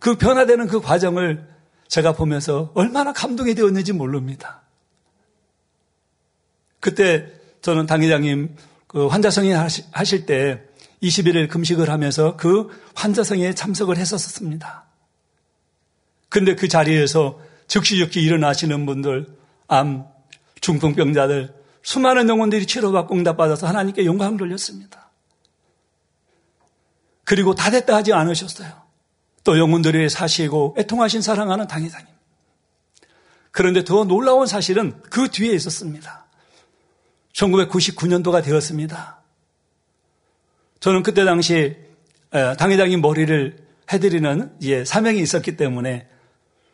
그 0.00 0.16
변화되는 0.16 0.66
그 0.66 0.80
과정을 0.80 1.48
제가 1.86 2.10
보면서 2.14 2.72
얼마나 2.74 3.12
감동이 3.12 3.54
되었는지 3.54 3.92
모릅니다. 3.92 4.62
그때 6.80 7.40
저는 7.62 7.86
당회장님 7.86 8.56
그 8.88 9.06
환자성에 9.06 9.52
하실 9.54 10.26
때 10.26 10.60
21일 11.02 11.48
금식을 11.48 11.88
하면서 11.88 12.36
그 12.36 12.68
환자성에 12.94 13.54
참석을 13.54 13.96
했었습니다. 13.96 14.84
근데 16.28 16.54
그 16.54 16.68
자리에서 16.68 17.40
즉시 17.66 17.96
즉시 17.96 18.20
일어나시는 18.20 18.86
분들, 18.86 19.26
암, 19.68 20.04
중풍병자들, 20.60 21.54
수많은 21.82 22.28
영혼들이 22.28 22.66
치료받고 22.66 23.14
응답받아서 23.14 23.66
하나님께 23.66 24.04
영광 24.04 24.36
돌렸습니다. 24.36 25.10
그리고 27.24 27.54
다 27.54 27.70
됐다 27.70 27.96
하지 27.96 28.12
않으셨어요. 28.12 28.82
또 29.44 29.58
영혼들이 29.58 30.08
사시고 30.08 30.76
애통하신 30.78 31.22
사랑하는 31.22 31.66
당회장님. 31.66 32.12
그런데 33.50 33.84
더 33.84 34.04
놀라운 34.04 34.46
사실은 34.46 35.00
그 35.02 35.28
뒤에 35.28 35.54
있었습니다. 35.54 36.21
1999년도가 37.32 38.42
되었습니다. 38.44 39.20
저는 40.80 41.02
그때 41.02 41.24
당시 41.24 41.76
당회장님 42.30 43.00
머리를 43.00 43.56
해드리는 43.92 44.84
사명이 44.84 45.20
있었기 45.20 45.56
때문에 45.56 46.08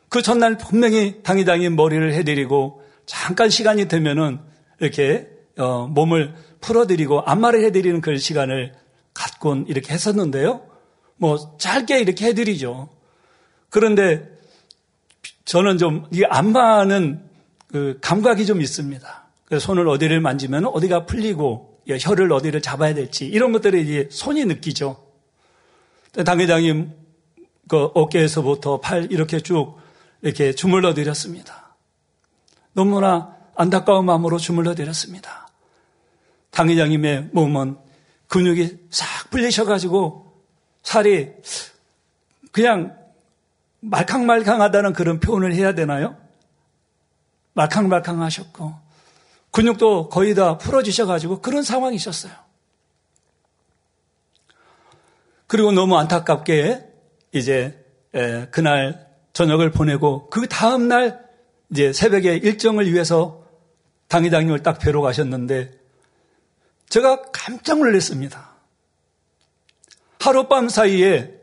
그 0.09 0.23
전날 0.23 0.57
분명히 0.57 1.23
당회장님 1.23 1.77
머리를 1.77 2.15
해드리고 2.15 2.83
잠깐 3.07 3.51
시간이 3.51 3.89
되면은 3.89 4.41
이렇게 4.81 5.29
어, 5.59 5.87
몸을 5.87 6.35
풀어드리고 6.61 7.23
안마를 7.23 7.65
해드리는 7.65 8.01
그 8.01 8.17
시간을 8.17 8.75
갖곤 9.13 9.67
이렇게 9.69 9.93
했었는데요. 9.93 10.67
뭐 11.17 11.57
짧게 11.59 11.99
이렇게 12.01 12.27
해드리죠. 12.27 12.89
그런데 13.71 14.29
저는 15.45 15.79
좀 15.79 16.07
이 16.13 16.25
안마는 16.25 17.29
그 17.69 17.99
감각이 18.01 18.47
좀 18.47 18.61
있습니다. 18.61 19.18
그래서 19.49 19.65
손을 19.65 19.89
어디를 19.89 20.21
만지면 20.21 20.67
어디가 20.67 21.07
풀리고 21.07 21.81
혀를 21.89 22.31
어디를 22.33 22.61
잡아야 22.61 22.93
될지 22.93 23.27
이런 23.27 23.51
것들을 23.53 23.79
이제 23.81 24.07
손이 24.11 24.45
느끼죠. 24.45 25.03
당회장님 26.23 26.93
그 27.67 27.85
어깨에서부터 27.95 28.81
팔 28.81 29.11
이렇게 29.11 29.41
쭉 29.41 29.79
이렇게 30.21 30.53
주물러 30.53 30.93
드렸습니다. 30.93 31.75
너무나 32.75 33.37
안타까운 33.55 34.05
마음으로 34.05 34.37
주물러 34.37 34.75
드렸습니다. 34.75 35.49
당회장님의 36.51 37.31
몸은 37.33 37.79
근육이 38.27 38.89
싹 38.91 39.31
풀리셔가지고 39.31 40.43
살이 40.83 41.33
그냥 42.53 42.99
말캉말캉하다는 43.81 44.93
그런 44.93 45.21
표현을 45.21 45.55
해야 45.55 45.73
되나요? 45.75 46.19
말캉말캉하셨고 47.55 48.88
근육도 49.51 50.09
거의 50.09 50.35
다 50.35 50.59
풀어지셔가지고 50.59 51.41
그런 51.41 51.63
상황이셨어요. 51.63 52.33
그리고 55.47 55.73
너무 55.73 55.97
안타깝게 55.97 56.87
이제 57.33 57.85
그날 58.51 59.09
저녁을 59.33 59.71
보내고 59.71 60.29
그 60.31 60.47
다음 60.49 60.89
날 60.89 61.27
이제 61.71 61.93
새벽에 61.93 62.37
일정을 62.37 62.93
위해서 62.93 63.47
당회장님을 64.09 64.63
딱 64.63 64.79
뵈러 64.79 65.01
가셨는데 65.01 65.79
제가 66.89 67.23
깜짝 67.33 67.79
놀랐습니다. 67.79 68.57
하룻밤 70.21 70.69
사이에 70.69 71.35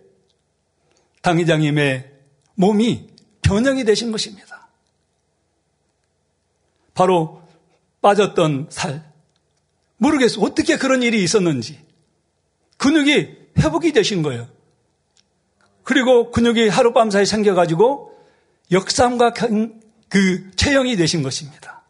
당회장님의 1.22 2.12
몸이 2.56 3.10
변형이 3.42 3.84
되신 3.84 4.12
것입니다. 4.12 4.68
바로 6.94 7.42
빠졌던 8.06 8.68
살. 8.70 9.04
모르겠어. 9.98 10.40
어떻게 10.42 10.78
그런 10.78 11.02
일이 11.02 11.24
있었는지. 11.24 11.80
근육이 12.78 13.36
회복이 13.58 13.94
되신 13.94 14.22
거예요. 14.22 14.48
그리고 15.82 16.30
근육이 16.30 16.70
하룻밤 16.70 17.10
사이 17.10 17.26
생겨가지고 17.26 18.16
역삼각형 18.72 19.82
그 20.10 20.52
체형이 20.56 20.98
되신 20.98 21.24
것입니다. 21.24 21.84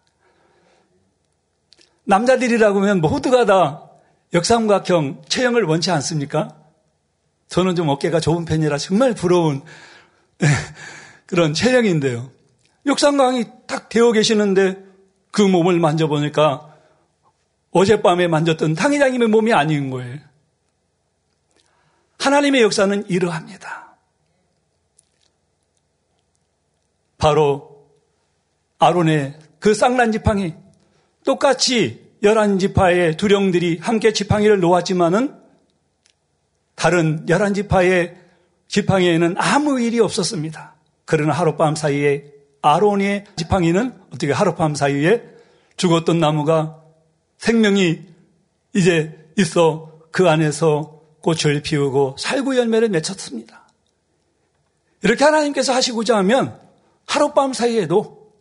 남자들이라고 2.05 2.79
하면 2.79 3.01
모두가 3.01 3.43
다 3.43 3.89
역삼각형 4.33 5.23
체형을 5.27 5.63
원치 5.63 5.91
않습니까? 5.91 6.55
저는 7.49 7.75
좀 7.75 7.89
어깨가 7.89 8.21
좁은 8.21 8.45
편이라 8.45 8.77
정말 8.77 9.13
부러운 9.13 9.63
그런 11.25 11.53
체형인데요. 11.53 12.31
역삼각이 12.85 13.45
딱 13.67 13.89
되어 13.89 14.13
계시는데 14.13 14.84
그 15.35 15.41
몸을 15.41 15.81
만져보니까 15.81 16.73
어젯밤에 17.71 18.25
만졌던 18.29 18.73
당회장님의 18.73 19.27
몸이 19.27 19.51
아닌 19.51 19.89
거예요. 19.89 20.17
하나님의 22.19 22.61
역사는 22.61 23.09
이러합니다. 23.09 23.97
바로 27.17 27.85
아론의 28.79 29.37
그 29.59 29.73
쌍난 29.73 30.13
지팡이 30.13 30.55
똑같이 31.25 32.13
열한 32.23 32.57
지파의 32.57 33.17
두령들이 33.17 33.79
함께 33.81 34.13
지팡이를 34.13 34.61
놓았지만은 34.61 35.37
다른 36.75 37.27
열한 37.27 37.53
지파의 37.53 38.15
지팡이에는 38.69 39.35
아무 39.37 39.81
일이 39.81 39.99
없었습니다. 39.99 40.75
그러나 41.03 41.33
하룻밤 41.33 41.75
사이에 41.75 42.34
아론의 42.65 43.25
지팡이는 43.35 43.93
어떻게 44.07 44.31
하룻밤 44.31 44.73
사이에 44.73 45.23
죽었던 45.77 46.19
나무가 46.19 46.81
생명이 47.37 48.01
이제 48.73 49.29
있어 49.37 49.99
그 50.11 50.27
안에서 50.29 51.01
꽃을 51.21 51.61
피우고 51.61 52.15
살구 52.17 52.57
열매를 52.57 52.89
맺혔습니다. 52.89 53.67
이렇게 55.03 55.23
하나님께서 55.23 55.73
하시고자 55.73 56.17
하면 56.17 56.59
하룻밤 57.05 57.53
사이에도 57.53 58.31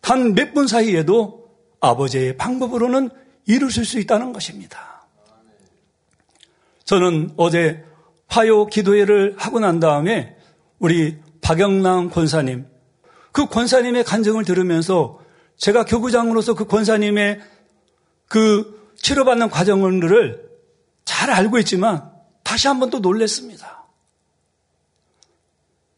단 0.00 0.34
몇 0.34 0.52
분 0.54 0.66
사이에도 0.68 1.50
아버지의 1.80 2.36
방법으로는 2.36 3.10
이루실 3.46 3.84
수 3.84 3.98
있다는 3.98 4.32
것입니다. 4.32 5.04
저는 6.84 7.30
어제 7.36 7.84
화요 8.28 8.66
기도회를 8.66 9.34
하고 9.36 9.58
난 9.58 9.80
다음에 9.80 10.36
우리 10.78 11.18
박영남 11.40 12.10
권사님, 12.10 12.66
그 13.32 13.46
권사님의 13.46 14.04
간증을 14.04 14.44
들으면서 14.44 15.20
제가 15.56 15.84
교구장으로서 15.84 16.54
그 16.54 16.66
권사님의 16.66 17.40
그 18.28 18.92
치료받는 18.96 19.50
과정을 19.50 20.48
잘 21.04 21.30
알고 21.30 21.58
있지만 21.60 22.10
다시 22.44 22.68
한번 22.68 22.90
또 22.90 23.00
놀랬습니다. 23.00 23.84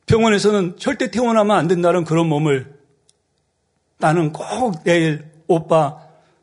병원에서는 0.06 0.76
절대 0.78 1.10
퇴원하면 1.10 1.56
안 1.56 1.66
된다는 1.66 2.04
그런 2.04 2.28
몸을 2.28 2.78
나는 3.98 4.32
꼭 4.32 4.84
내일 4.84 5.30
오빠 5.46 5.98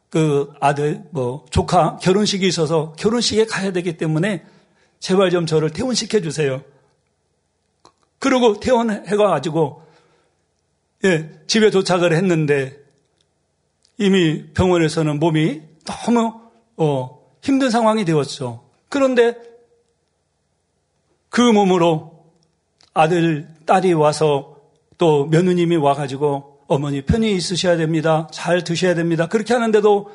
그 0.10 0.52
아들 0.60 1.04
뭐 1.12 1.46
조카 1.52 1.98
결혼식이 1.98 2.46
있어서 2.48 2.94
결혼식에 2.94 3.46
가야 3.46 3.72
되기 3.72 3.98
때문에 3.98 4.44
제발 5.00 5.30
좀 5.30 5.46
저를 5.46 5.70
퇴원시켜 5.70 6.22
주세요. 6.22 6.64
그러고 8.20 8.60
퇴원해 8.60 9.04
가지고 9.16 9.84
예, 11.04 11.30
집에 11.48 11.70
도착을 11.70 12.14
했는데 12.14 12.78
이미 13.98 14.46
병원에서는 14.54 15.20
몸이 15.20 15.62
너무 15.86 16.42
어, 16.78 17.22
힘든 17.42 17.70
상황이 17.70 18.06
되었죠. 18.06 18.64
그런데 18.90 19.36
그 21.30 21.42
몸으로 21.42 22.26
아들, 22.94 23.48
딸이 23.66 23.94
와서 23.94 24.58
또 24.98 25.26
며느님이 25.28 25.78
와가지고 25.78 26.60
어머니 26.68 27.02
편히 27.02 27.34
있으셔야 27.36 27.78
됩니다. 27.78 28.28
잘 28.32 28.64
드셔야 28.64 28.96
됩니다. 28.96 29.28
그렇게 29.28 29.54
하는데도 29.54 30.12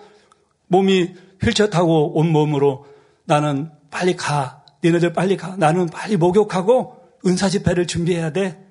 몸이 0.68 1.14
휠체어 1.42 1.68
타고 1.68 2.18
온 2.18 2.30
몸으로 2.30 2.86
나는 3.24 3.70
빨리 3.90 4.14
가. 4.14 4.64
니네들 4.84 5.12
빨리 5.12 5.36
가. 5.36 5.56
나는 5.56 5.86
빨리 5.86 6.16
목욕하고 6.16 6.96
은사 7.26 7.48
집회를 7.48 7.86
준비해야 7.86 8.30
돼. 8.32 8.65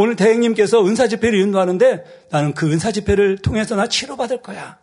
오늘 0.00 0.14
대행님께서 0.14 0.86
은사 0.86 1.08
집회를 1.08 1.40
인도하는데 1.40 2.28
나는 2.30 2.54
그 2.54 2.70
은사 2.70 2.92
집회를 2.92 3.38
통해서 3.38 3.74
나 3.74 3.88
치료받을 3.88 4.42
거야. 4.42 4.78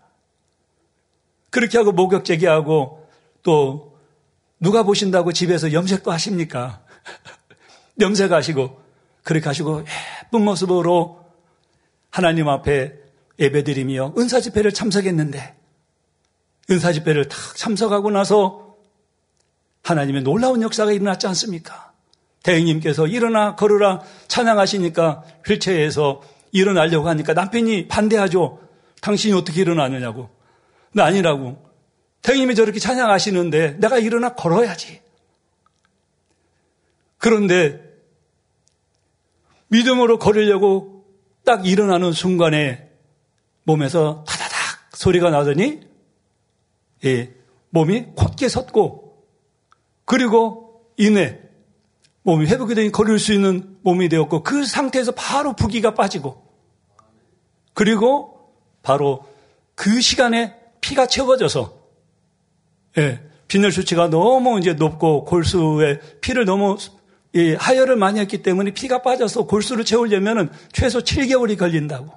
그렇게 1.52 1.78
하고 1.78 1.94
목욕 1.94 2.26
제기하고 2.26 3.08
또 3.42 3.98
누가 4.60 4.84
보신다고 4.84 5.32
집에서 5.32 5.72
염색도 5.72 6.12
하십니까? 6.12 6.84
염색하시고 8.02 8.82
그렇게 9.24 9.46
하시고 9.48 9.86
예쁜 10.26 10.44
모습으로 10.44 11.24
하나님 12.12 12.50
앞에 12.50 12.96
예배드리며 13.40 14.16
은사 14.18 14.42
집회를 14.42 14.74
참석했는데 14.74 15.56
은사 16.72 16.92
집회를 16.92 17.30
탁 17.30 17.56
참석하고 17.56 18.12
나서 18.12 18.76
하나님의 19.82 20.24
놀라운 20.24 20.62
역사가 20.62 20.92
일어났지 20.92 21.26
않습니까? 21.28 21.85
대행님께서 22.46 23.08
일어나 23.08 23.56
걸으라 23.56 24.02
찬양하시니까 24.28 25.24
휠체어에서 25.48 26.22
일어나려고 26.52 27.10
하니까 27.10 27.34
남편이 27.34 27.88
반대하죠. 27.88 28.60
당신이 29.02 29.34
어떻게 29.34 29.62
일어나느냐고. 29.62 30.30
나 30.94 31.06
아니라고. 31.06 31.58
대행님이 32.22 32.54
저렇게 32.54 32.80
찬양하시는데 32.80 33.80
내가 33.80 33.98
일어나 33.98 34.36
걸어야지. 34.36 35.02
그런데 37.18 37.82
믿음으로 39.70 40.20
걸으려고 40.20 41.04
딱 41.44 41.66
일어나는 41.66 42.12
순간에 42.12 42.92
몸에서 43.64 44.24
타다닥 44.28 44.96
소리가 44.96 45.32
나더니 45.32 45.82
예, 47.06 47.34
몸이 47.72 48.14
곧게 48.16 48.48
섰고 48.48 49.26
그리고 50.06 50.92
이내 50.98 51.45
몸이 52.26 52.48
회복이 52.48 52.92
걸을 52.92 53.20
수 53.20 53.34
있는 53.34 53.78
몸이 53.84 54.10
되었고 54.10 54.42
그 54.42 54.66
상태에서 54.66 55.12
바로 55.12 55.54
부기가 55.54 55.94
빠지고 55.94 56.44
그리고 57.76 58.52
바로 58.82 59.24
그 59.76 60.02
시간에 60.02 60.56
피가 60.82 61.06
채워져서 61.06 61.86
예, 62.98 63.22
빈혈 63.48 63.72
수치가 63.72 64.10
너무 64.10 64.58
이제 64.60 64.74
높고 64.74 65.26
골수에 65.26 66.00
피를 66.22 66.46
너무 66.46 66.78
예, 67.36 67.54
하혈을 67.54 67.96
많이 67.96 68.20
했기 68.20 68.42
때문에 68.42 68.72
피가 68.72 69.04
빠져서 69.04 69.46
골수를 69.46 69.86
채우려면 69.86 70.52
최소 70.72 71.00
7개월이 71.02 71.60
걸린다고. 71.60 72.12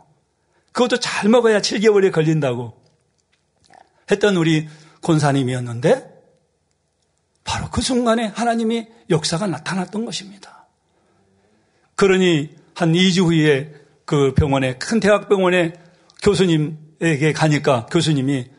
그것도 0.73 1.01
잘 1.01 1.29
먹어야 1.29 1.61
7개월이 1.61 2.12
걸린다고 2.12 2.73
했던 4.11 4.37
우리 4.37 4.68
권사님이었는데 5.03 6.17
바로 7.49 7.71
그 7.71 7.81
순간에 7.81 8.27
하나님이 8.27 8.89
역사가 9.09 9.47
나타났던 9.47 10.05
것입니다. 10.05 10.67
그러니 11.95 12.51
한 12.75 12.93
2주 12.93 13.25
후에 13.25 13.73
그 14.05 14.35
병원에, 14.35 14.77
큰 14.77 15.01
대학병원에 15.01 15.73
교수님에게 16.23 17.33
가니까 17.33 17.87
교수님이 17.87 18.51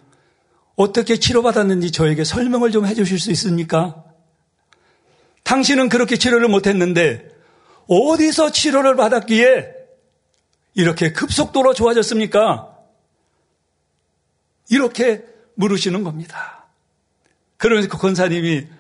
어떻게 0.76 1.18
치료받았는지 1.18 1.92
저에게 1.92 2.24
설명을 2.24 2.72
좀 2.72 2.88
해주실 2.88 3.20
수 3.20 3.30
있습니까? 3.32 4.04
당신은 5.44 5.90
그렇게 5.90 6.18
치료를 6.18 6.48
못했는데 6.48 7.30
어디서 7.88 8.52
치료를 8.52 8.96
받았기에 8.96 9.72
이렇게 10.74 11.14
급속도로 11.14 11.76
좋아졌습니까? 11.76 12.76
이렇게 14.72 15.24
물으시는 15.54 16.04
겁니다. 16.04 16.66
그러면서 17.58 17.88
그 17.88 17.98
권사님이 17.98 18.79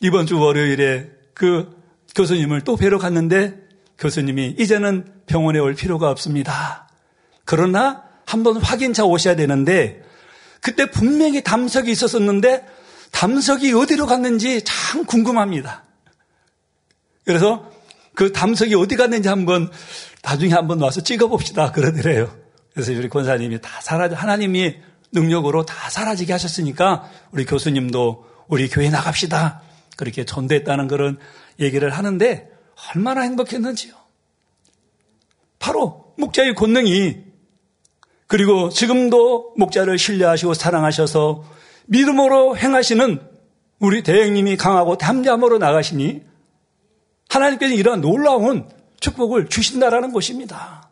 이번 0.00 0.26
주 0.26 0.38
월요일에 0.38 1.10
그 1.34 1.74
교수님을 2.14 2.62
또 2.62 2.76
뵈러 2.76 2.98
갔는데 2.98 3.54
교수님이 3.98 4.56
이제는 4.58 5.06
병원에 5.26 5.58
올 5.58 5.74
필요가 5.74 6.10
없습니다. 6.10 6.88
그러나 7.44 8.04
한번 8.26 8.56
확인차 8.56 9.04
오셔야 9.04 9.36
되는데 9.36 10.02
그때 10.60 10.90
분명히 10.90 11.42
담석이 11.42 11.90
있었었는데 11.90 12.66
담석이 13.12 13.72
어디로 13.72 14.06
갔는지 14.06 14.62
참 14.64 15.04
궁금합니다. 15.04 15.84
그래서 17.24 17.70
그 18.14 18.32
담석이 18.32 18.74
어디 18.74 18.96
갔는지 18.96 19.28
한번 19.28 19.70
나중에 20.22 20.52
한번 20.52 20.80
와서 20.80 21.02
찍어봅시다. 21.02 21.72
그러더래요. 21.72 22.34
그래서 22.74 22.92
우리 22.92 23.08
권사님이 23.08 23.60
다 23.60 23.80
사라져, 23.80 24.16
하나님이 24.16 24.76
능력으로 25.12 25.64
다 25.64 25.88
사라지게 25.88 26.32
하셨으니까 26.32 27.08
우리 27.30 27.44
교수님도 27.44 28.26
우리 28.48 28.68
교회 28.68 28.90
나갑시다. 28.90 29.62
그렇게 29.96 30.24
전도했다는 30.24 30.88
그런 30.88 31.18
얘기를 31.58 31.90
하는데 31.90 32.50
얼마나 32.94 33.22
행복했는지요. 33.22 33.94
바로 35.58 36.14
목자의 36.18 36.54
권능이 36.54 37.24
그리고 38.26 38.68
지금도 38.68 39.54
목자를 39.56 39.98
신뢰하시고 39.98 40.54
사랑하셔서 40.54 41.44
믿음으로 41.86 42.56
행하시는 42.56 43.20
우리 43.78 44.02
대행님이 44.02 44.56
강하고 44.56 44.98
담대함으로 44.98 45.58
나가시니 45.58 46.22
하나님께서 47.28 47.74
이러한 47.74 48.00
놀라운 48.00 48.68
축복을 49.00 49.48
주신다라는 49.48 50.12
것입니다. 50.12 50.88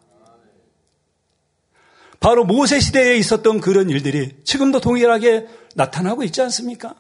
바로 2.21 2.45
모세 2.45 2.81
시대에 2.81 3.17
있었던 3.17 3.61
그런 3.61 3.91
일들이 3.91 4.37
지금도 4.45 4.81
동일하게 4.81 5.47
나타나고 5.75 6.23
있지 6.25 6.41
않습니까? 6.43 6.95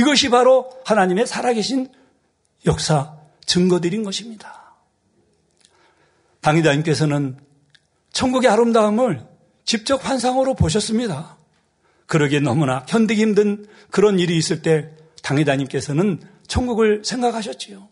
이것이 0.00 0.30
바로 0.30 0.70
하나님의 0.86 1.26
살아계신 1.26 1.88
역사 2.64 3.14
증거들인 3.44 4.02
것입니다. 4.02 4.74
당의자님께서는 6.40 7.36
천국의 8.12 8.50
아름다움을 8.50 9.26
직접 9.64 10.04
환상으로 10.04 10.54
보셨습니다. 10.54 11.36
그러기에 12.06 12.40
너무나 12.40 12.84
견디기 12.86 13.20
힘든 13.20 13.66
그런 13.90 14.18
일이 14.18 14.36
있을 14.38 14.62
때 14.62 14.90
당의자님께서는 15.22 16.20
천국을 16.46 17.02
생각하셨지요. 17.04 17.86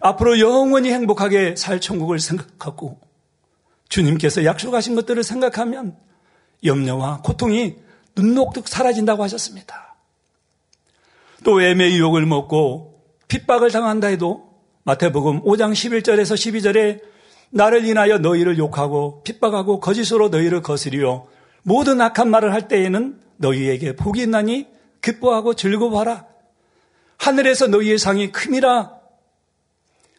앞으로 0.00 0.40
영원히 0.40 0.92
행복하게 0.92 1.56
살 1.56 1.80
천국을 1.80 2.20
생각하고 2.20 2.98
주님께서 3.90 4.44
약속하신 4.44 4.94
것들을 4.94 5.22
생각하면 5.22 5.96
염려와 6.64 7.20
고통이 7.22 7.76
눈녹듯 8.16 8.66
사라진다고 8.66 9.22
하셨습니다. 9.24 9.87
또 11.44 11.62
애매의 11.62 11.96
유혹을 11.98 12.26
먹고 12.26 13.02
핍박을 13.28 13.70
당한다 13.70 14.08
해도 14.08 14.48
마태복음 14.84 15.42
5장 15.42 15.72
11절에서 15.72 16.34
12절에 16.34 17.00
나를 17.50 17.84
인하여 17.84 18.18
너희를 18.18 18.58
욕하고 18.58 19.22
핍박하고 19.22 19.80
거짓으로 19.80 20.28
너희를 20.28 20.62
거스리요 20.62 21.26
모든 21.62 22.00
악한 22.00 22.30
말을 22.30 22.52
할 22.52 22.68
때에는 22.68 23.20
너희에게 23.36 23.96
복이 23.96 24.22
있나니 24.22 24.66
기뻐하고 25.02 25.54
즐거워하라 25.54 26.26
하늘에서 27.18 27.66
너희의 27.66 27.98
상이 27.98 28.32
큼이라 28.32 28.92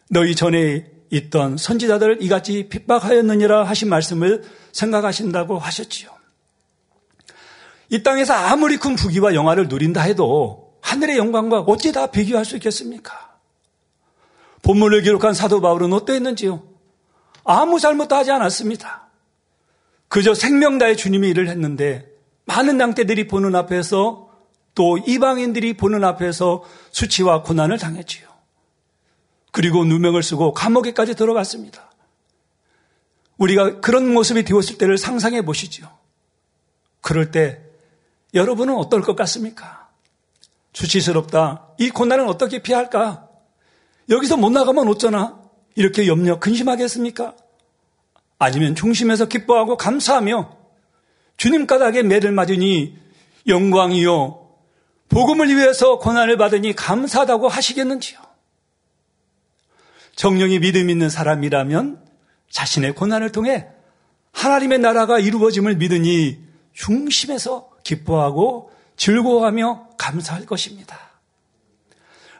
너희 0.09 0.35
전에 0.35 0.85
있던 1.11 1.57
선지자들을 1.57 2.21
이같이 2.21 2.69
핍박하였느니라 2.69 3.63
하신 3.63 3.89
말씀을 3.89 4.43
생각하신다고 4.71 5.57
하셨지요. 5.57 6.09
이 7.89 8.03
땅에서 8.03 8.33
아무리 8.33 8.77
큰 8.77 8.95
부귀와 8.95 9.33
영화를 9.33 9.67
누린다 9.67 10.01
해도 10.01 10.68
하늘의 10.81 11.17
영광과 11.17 11.61
어찌 11.61 11.91
다 11.91 12.07
비교할 12.07 12.45
수 12.45 12.55
있겠습니까? 12.55 13.37
본문을 14.61 15.01
기록한 15.01 15.33
사도 15.33 15.61
바울은 15.61 15.93
어떠했는지요? 15.93 16.63
아무 17.43 17.79
잘못도 17.79 18.15
하지 18.15 18.31
않았습니다. 18.31 19.07
그저 20.07 20.33
생명다의 20.33 20.97
주님이 20.97 21.29
일을 21.29 21.47
했는데 21.49 22.07
많은 22.45 22.79
양떼들이 22.79 23.27
보는 23.27 23.55
앞에서 23.55 24.29
또 24.75 24.97
이방인들이 24.97 25.77
보는 25.77 26.03
앞에서 26.03 26.63
수치와 26.91 27.43
고난을 27.43 27.77
당했지요. 27.77 28.27
그리고 29.51 29.83
누명을 29.85 30.23
쓰고 30.23 30.53
감옥에까지 30.53 31.15
들어갔습니다. 31.15 31.91
우리가 33.37 33.79
그런 33.79 34.13
모습이 34.13 34.43
되었을 34.43 34.77
때를 34.77 34.97
상상해 34.97 35.43
보시죠. 35.43 35.89
그럴 37.01 37.31
때 37.31 37.61
여러분은 38.33 38.75
어떨 38.75 39.01
것 39.01 39.15
같습니까? 39.15 39.78
수치스럽다. 40.79 41.67
이 41.77 41.89
고난을 41.89 42.25
어떻게 42.25 42.61
피할까? 42.61 43.27
여기서 44.09 44.37
못 44.37 44.49
나가면 44.49 44.87
어쩌나? 44.87 45.39
이렇게 45.75 46.07
염려, 46.07 46.39
근심하겠습니까? 46.39 47.35
아니면 48.37 48.75
중심에서 48.75 49.25
기뻐하고 49.27 49.75
감사하며 49.75 50.57
주님 51.35 51.67
까닭에 51.67 52.03
매를 52.03 52.31
맞으니 52.31 52.97
영광이요. 53.47 54.47
복음을 55.09 55.55
위해서 55.55 55.99
고난을 55.99 56.37
받으니 56.37 56.73
감사하다고 56.73 57.49
하시겠는지요? 57.49 58.19
정령이 60.15 60.59
믿음 60.59 60.89
있는 60.89 61.09
사람이라면 61.09 62.05
자신의 62.49 62.95
고난을 62.95 63.31
통해 63.31 63.67
하나님의 64.31 64.79
나라가 64.79 65.19
이루어짐을 65.19 65.75
믿으니 65.75 66.39
중심에서 66.73 67.69
기뻐하고 67.83 68.71
즐거워하며 68.95 69.88
감사할 69.99 70.47
것입니다. 70.47 70.97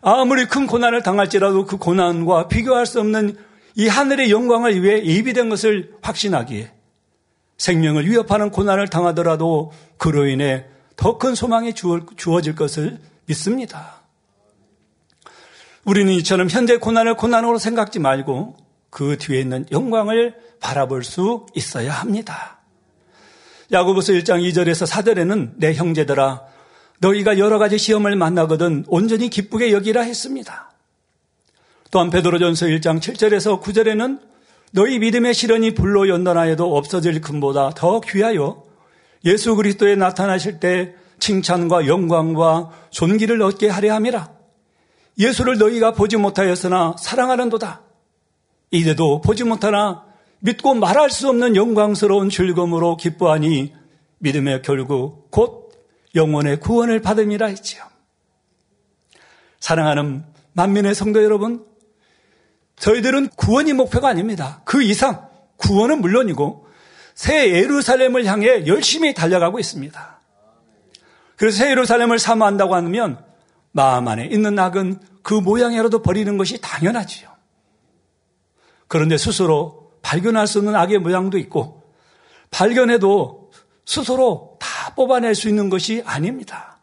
아무리 0.01 0.45
큰 0.45 0.65
고난을 0.65 1.03
당할지라도 1.03 1.65
그 1.65 1.77
고난과 1.77 2.47
비교할 2.47 2.87
수 2.87 2.99
없는 2.99 3.37
이 3.75 3.87
하늘의 3.87 4.31
영광을 4.31 4.81
위해 4.81 5.05
예비된 5.05 5.49
것을 5.49 5.93
확신하기에 6.01 6.71
생명을 7.57 8.09
위협하는 8.09 8.49
고난을 8.49 8.87
당하더라도 8.87 9.71
그로 9.97 10.25
인해 10.25 10.65
더 10.95 11.17
큰 11.17 11.35
소망이 11.35 11.73
주어질 11.73 12.55
것을 12.55 12.99
믿습니다. 13.25 14.01
우리는 15.85 16.11
이처럼 16.13 16.49
현재 16.49 16.77
고난을 16.77 17.15
고난으로 17.15 17.57
생각지 17.57 17.99
말고 17.99 18.57
그 18.89 19.17
뒤에 19.17 19.39
있는 19.39 19.65
영광을 19.71 20.35
바라볼 20.59 21.03
수 21.03 21.45
있어야 21.55 21.93
합니다. 21.93 22.59
야고보서 23.71 24.13
1장 24.13 24.41
2절에서 24.49 24.87
4절에는 24.87 25.53
내 25.55 25.73
형제들아 25.73 26.41
너희가 26.99 27.37
여러 27.37 27.57
가지 27.57 27.77
시험을 27.77 28.15
만나거든 28.15 28.85
온전히 28.87 29.29
기쁘게 29.29 29.71
여기라 29.71 30.01
했습니다. 30.01 30.71
또한 31.91 32.09
베드로전서 32.09 32.67
1장 32.67 32.99
7절에서 32.99 33.61
9절에는 33.61 34.19
너희 34.71 34.99
믿음의 34.99 35.33
시련이 35.33 35.73
불로 35.73 36.07
연단하여도 36.07 36.77
없어질 36.77 37.21
금보다 37.21 37.71
더 37.71 37.99
귀하여 38.01 38.63
예수 39.25 39.55
그리스도에 39.55 39.95
나타나실 39.95 40.59
때 40.59 40.93
칭찬과 41.19 41.87
영광과 41.87 42.71
존귀를 42.91 43.41
얻게 43.41 43.67
하려 43.67 43.93
함이라. 43.95 44.31
예수를 45.17 45.57
너희가 45.57 45.93
보지 45.93 46.17
못하였으나 46.17 46.95
사랑하는도다. 46.97 47.81
이래도 48.71 49.19
보지 49.19 49.43
못하나 49.43 50.05
믿고 50.39 50.75
말할 50.75 51.09
수 51.09 51.27
없는 51.29 51.55
영광스러운 51.55 52.29
즐거움으로 52.29 52.95
기뻐하니 52.95 53.73
믿음의 54.19 54.61
결국 54.61 55.29
곧 55.31 55.58
영혼의 56.15 56.59
구원을 56.59 57.01
받음이라 57.01 57.47
했지요. 57.47 57.83
사랑하는 59.59 60.23
만민의 60.53 60.95
성도 60.95 61.23
여러분, 61.23 61.65
저희들은 62.77 63.29
구원이 63.35 63.73
목표가 63.73 64.07
아닙니다. 64.07 64.61
그 64.65 64.81
이상 64.81 65.27
구원은 65.57 66.01
물론이고 66.01 66.67
새 67.13 67.51
예루살렘을 67.51 68.25
향해 68.25 68.65
열심히 68.65 69.13
달려가고 69.13 69.59
있습니다. 69.59 70.19
그래서 71.35 71.57
새 71.57 71.69
예루살렘을 71.71 72.17
사모한다고 72.19 72.75
하면 72.75 73.23
마음 73.71 74.07
안에 74.07 74.27
있는 74.27 74.57
악은 74.57 74.99
그 75.21 75.33
모양이라도 75.33 76.01
버리는 76.01 76.37
것이 76.37 76.59
당연하지요. 76.61 77.29
그런데 78.87 79.17
스스로 79.17 79.91
발견할 80.01 80.47
수 80.47 80.59
없는 80.59 80.75
악의 80.75 80.99
모양도 80.99 81.37
있고 81.37 81.83
발견해도 82.51 83.51
스스로 83.85 84.48
다 84.48 84.48
뽑아낼 84.99 85.33
수 85.33 85.47
있는 85.47 85.69
것이 85.69 86.03
아닙니다. 86.05 86.77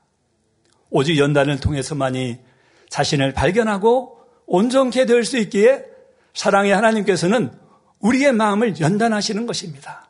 오직 0.88 1.18
연단을 1.18 1.61
통해서만이 1.61 2.38
자신을 2.88 3.35
발견하고 3.35 4.18
온전케 4.46 5.05
될 5.05 5.22
수 5.22 5.37
있기에 5.37 5.85
사랑의 6.33 6.74
하나님께서는 6.74 7.50
우리의 8.00 8.33
마음을 8.33 8.81
연단하시는 8.81 9.44
것입니다. 9.46 10.09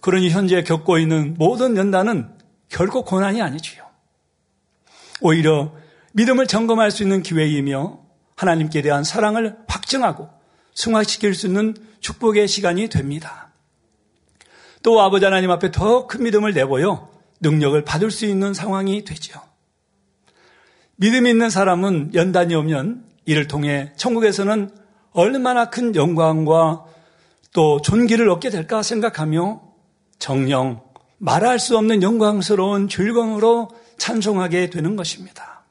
그러니 0.00 0.30
현재 0.30 0.62
겪고 0.62 0.96
있는 0.98 1.34
모든 1.36 1.76
연단은 1.76 2.30
결코 2.70 3.04
고난이 3.04 3.42
아니지요. 3.42 3.84
오히려 5.20 5.74
믿음을 6.12 6.46
점검할 6.46 6.90
수 6.90 7.02
있는 7.02 7.22
기회이며 7.22 7.98
하나님께 8.36 8.80
대한 8.80 9.04
사랑을 9.04 9.58
확증하고 9.68 10.30
승화시킬 10.74 11.34
수 11.34 11.48
있는 11.48 11.74
축복의 12.00 12.48
시간이 12.48 12.88
됩니다. 12.88 13.50
또 14.82 15.02
아버지 15.02 15.26
하나님 15.26 15.50
앞에 15.50 15.70
더 15.70 16.06
큰 16.06 16.22
믿음을 16.22 16.54
내보여 16.54 17.15
능력을 17.40 17.82
받을 17.84 18.10
수 18.10 18.26
있는 18.26 18.54
상황이 18.54 19.04
되죠. 19.04 19.40
믿음 20.96 21.26
있는 21.26 21.50
사람은 21.50 22.14
연단이 22.14 22.54
오면 22.54 23.04
이를 23.26 23.46
통해 23.46 23.92
천국에서는 23.96 24.70
얼마나 25.12 25.70
큰 25.70 25.94
영광과 25.94 26.84
또 27.52 27.80
존귀를 27.80 28.28
얻게 28.28 28.50
될까 28.50 28.82
생각하며 28.82 29.62
정령 30.18 30.82
말할 31.18 31.58
수 31.58 31.76
없는 31.76 32.02
영광스러운 32.02 32.88
즐거움으로 32.88 33.70
찬송하게 33.98 34.70
되는 34.70 34.96
것입니다. 34.96 35.64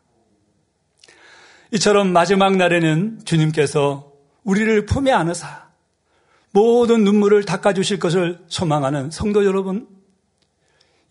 이처럼 1.71 2.11
마지막 2.11 2.55
날에는 2.55 3.21
주님께서 3.25 4.11
우리를 4.43 4.85
품에 4.85 5.11
안으사 5.11 5.65
모든 6.51 7.03
눈물을 7.03 7.43
닦아주실 7.43 7.99
것을 7.99 8.39
소망하는 8.47 9.11
성도 9.11 9.45
여러분, 9.45 9.87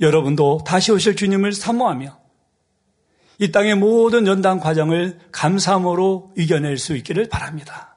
여러분도 0.00 0.60
다시 0.66 0.92
오실 0.92 1.16
주님을 1.16 1.52
사모하며 1.52 2.18
이 3.38 3.50
땅의 3.50 3.76
모든 3.76 4.26
연단 4.26 4.60
과정을 4.60 5.18
감사함으로 5.32 6.32
이겨낼 6.36 6.78
수 6.78 6.96
있기를 6.96 7.28
바랍니다. 7.28 7.96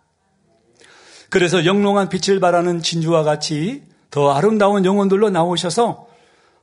그래서 1.30 1.66
영롱한 1.66 2.10
빛을 2.10 2.40
발하는 2.40 2.82
진주와 2.82 3.24
같이 3.24 3.84
더 4.10 4.32
아름다운 4.32 4.86
영혼들로 4.86 5.30
나오셔서 5.30 6.08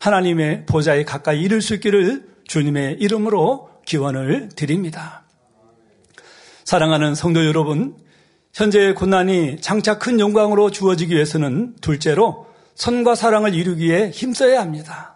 하나님의 0.00 0.66
보좌에 0.66 1.04
가까이 1.04 1.42
이를 1.42 1.60
수 1.60 1.74
있기를 1.74 2.26
주님의 2.46 2.96
이름으로 3.00 3.70
기원을 3.84 4.50
드립니다. 4.56 5.24
사랑하는 6.64 7.14
성도 7.14 7.44
여러분, 7.46 7.96
현재의 8.54 8.94
고난이 8.94 9.60
장차 9.60 9.98
큰 9.98 10.18
영광으로 10.18 10.70
주어지기 10.70 11.14
위해서는 11.14 11.76
둘째로 11.80 12.46
선과 12.74 13.14
사랑을 13.14 13.54
이루기에 13.54 14.10
힘써야 14.10 14.60
합니다. 14.60 15.13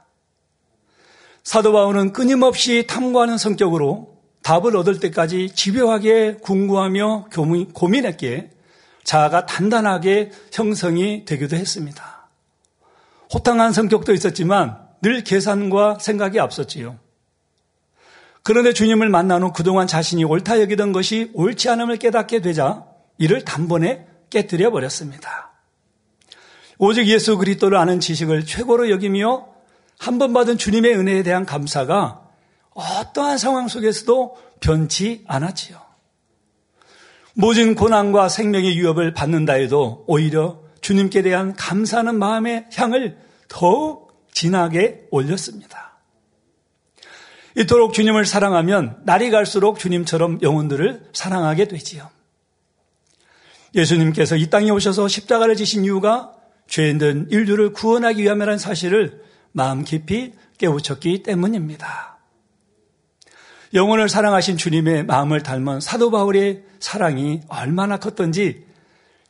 사도 1.49 1.73
바울은 1.73 2.13
끊임없이 2.13 2.85
탐구하는 2.87 3.39
성격으로 3.39 4.19
답을 4.43 4.77
얻을 4.77 5.01
때까지 5.01 5.49
집요하게 5.55 6.41
궁구하며 6.43 7.31
고민했기에 7.73 8.51
자아가 9.03 9.47
단단하게 9.47 10.31
형성이 10.53 11.25
되기도 11.25 11.57
했습니다. 11.57 12.29
호탕한 13.33 13.73
성격도 13.73 14.13
있었지만 14.13 14.77
늘 15.01 15.25
계산과 15.25 16.01
생각이 16.03 16.39
앞섰지요. 16.39 16.99
그런데 18.43 18.75
주님을 18.75 19.09
만난 19.09 19.43
후 19.43 19.51
그동안 19.55 19.87
자신이 19.87 20.25
옳다 20.25 20.61
여기던 20.61 20.93
것이 20.93 21.31
옳지 21.33 21.71
않음을 21.71 21.97
깨닫게 21.97 22.43
되자 22.43 22.85
이를 23.17 23.47
단번에 23.47 24.07
깨뜨려 24.29 24.71
버렸습니다. 24.71 25.51
오직 26.77 27.07
예수 27.07 27.39
그리스도를 27.39 27.79
아는 27.79 28.01
지식을 28.01 28.45
최고로 28.45 28.91
여기며 28.91 29.58
한 29.99 30.19
번 30.19 30.33
받은 30.33 30.59
주님의 30.59 30.97
은혜에 30.97 31.23
대한 31.23 31.45
감사가 31.45 32.23
어떠한 32.71 33.39
상황 33.39 33.69
속에서도 33.69 34.37
변치 34.61 35.25
않았지요. 35.27 35.81
모진 37.35 37.75
고난과 37.75 38.29
생명의 38.29 38.77
위협을 38.77 39.13
받는다 39.13 39.55
해도 39.55 40.05
오히려 40.07 40.61
주님께 40.81 41.23
대한 41.23 41.55
감사하는 41.55 42.19
마음의 42.19 42.67
향을 42.75 43.19
더욱 43.49 44.27
진하게 44.33 45.07
올렸습니다. 45.11 45.99
이토록 47.57 47.93
주님을 47.93 48.25
사랑하면 48.25 49.03
날이 49.05 49.31
갈수록 49.31 49.79
주님처럼 49.79 50.41
영혼들을 50.43 51.11
사랑하게 51.13 51.67
되지요. 51.67 52.09
예수님께서 53.75 54.37
이 54.37 54.49
땅에 54.49 54.71
오셔서 54.71 55.09
십자가를 55.09 55.57
지신 55.57 55.85
이유가 55.85 56.35
죄인된 56.69 57.29
인류를 57.31 57.73
구원하기 57.73 58.23
위함이라는 58.23 58.59
사실을 58.59 59.28
마음 59.59 59.83
깊이 59.83 60.35
깨우쳤기 60.57 61.25
때문입니다. 61.25 62.17
영혼을 63.75 64.09
사랑하신 64.09 64.57
주님의 64.57 65.05
마음을 65.05 65.43
닮은 65.43 65.81
사도 65.81 66.13
바울의 66.13 66.63
사랑이 66.79 67.41
얼마나 67.49 67.99
컸던지 67.99 68.65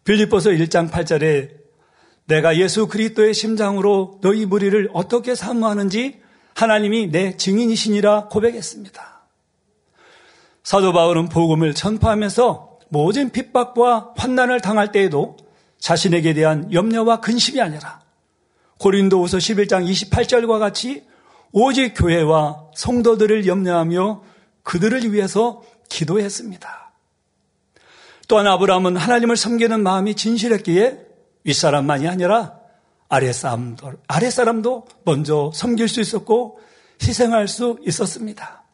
빌립보서 0.04 0.50
1장 0.50 0.90
8절에 0.90 1.56
내가 2.26 2.58
예수 2.58 2.88
그리스도의 2.88 3.32
심장으로 3.32 4.18
너희 4.20 4.44
무리를 4.44 4.90
어떻게 4.92 5.34
사모하는지 5.34 6.20
하나님이 6.54 7.10
내 7.10 7.36
증인이시니라 7.38 8.28
고백했습니다. 8.28 9.22
사도 10.62 10.92
바울은 10.92 11.30
복음을 11.30 11.72
전파하면서 11.72 12.80
모든 12.90 13.30
핍박과 13.30 14.12
환난을 14.14 14.60
당할 14.60 14.92
때에도 14.92 15.38
자신에게 15.78 16.34
대한 16.34 16.70
염려와 16.70 17.20
근심이 17.20 17.62
아니라 17.62 18.00
고린도후서 18.78 19.38
11장 19.38 19.88
28절과 19.88 20.58
같이 20.58 21.04
오직 21.52 21.94
교회와 21.94 22.70
성도들을 22.74 23.46
염려하며 23.46 24.22
그들을 24.62 25.12
위해서 25.12 25.62
기도했습니다. 25.88 26.92
또한 28.28 28.46
아브라함은 28.46 28.96
하나님을 28.96 29.36
섬기는 29.36 29.82
마음이 29.82 30.14
진실했기에 30.14 31.06
윗사람만이 31.44 32.06
아니라 32.06 32.58
아랫사람도, 33.08 33.92
아랫사람도 34.06 34.86
먼저 35.04 35.50
섬길 35.54 35.88
수 35.88 36.00
있었고 36.00 36.60
희생할 37.02 37.48
수 37.48 37.78
있었습니다. 37.86 38.64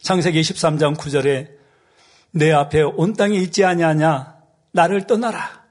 창세기 0.00 0.40
13장 0.40 0.96
9절에 0.96 1.50
내 2.30 2.52
앞에 2.52 2.82
온 2.82 3.12
땅에 3.12 3.36
있지 3.36 3.64
아니하냐 3.64 4.36
나를 4.72 5.06
떠나라. 5.06 5.64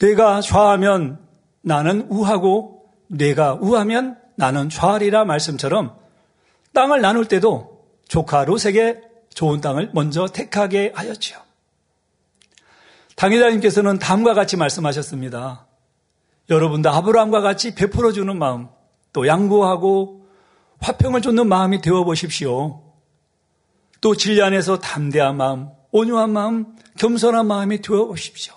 내가 0.00 0.40
좌하면 0.40 1.23
나는 1.64 2.06
우하고 2.10 2.84
내가 3.08 3.54
우하면 3.54 4.18
나는 4.36 4.68
좌하리라 4.68 5.24
말씀처럼 5.24 5.96
땅을 6.72 7.00
나눌 7.00 7.24
때도 7.26 7.86
조카 8.06 8.44
롯에게 8.44 9.00
좋은 9.32 9.60
땅을 9.60 9.90
먼저 9.94 10.26
택하게 10.26 10.92
하였지요. 10.94 11.38
당회장님께서는 13.16 13.98
다음과 13.98 14.34
같이 14.34 14.56
말씀하셨습니다. 14.56 15.66
여러분도 16.50 16.90
아브라함과 16.90 17.40
같이 17.40 17.74
베풀어 17.74 18.12
주는 18.12 18.36
마음, 18.38 18.68
또 19.12 19.26
양보하고 19.26 20.26
화평을 20.80 21.22
쫓는 21.22 21.48
마음이 21.48 21.80
되어 21.80 22.04
보십시오. 22.04 22.82
또 24.00 24.14
진리 24.14 24.42
안에서 24.42 24.78
담대한 24.78 25.36
마음, 25.36 25.68
온유한 25.92 26.30
마음, 26.30 26.76
겸손한 26.98 27.46
마음이 27.46 27.80
되어 27.80 28.04
보십시오. 28.06 28.54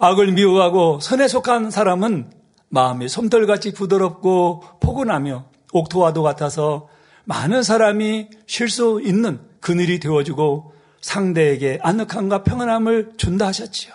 악을 0.00 0.32
미워하고 0.32 0.98
선에 1.00 1.28
속한 1.28 1.70
사람은 1.70 2.32
마음이 2.70 3.08
솜털같이 3.08 3.72
부드럽고 3.74 4.64
포근하며 4.80 5.44
옥토와도 5.72 6.22
같아서 6.22 6.88
많은 7.24 7.62
사람이 7.62 8.30
쉴 8.46 8.70
수 8.70 9.00
있는 9.04 9.40
그늘이 9.60 10.00
되어주고 10.00 10.72
상대에게 11.02 11.78
안락함과 11.82 12.42
평안함을 12.44 13.12
준다 13.18 13.46
하셨지요. 13.46 13.94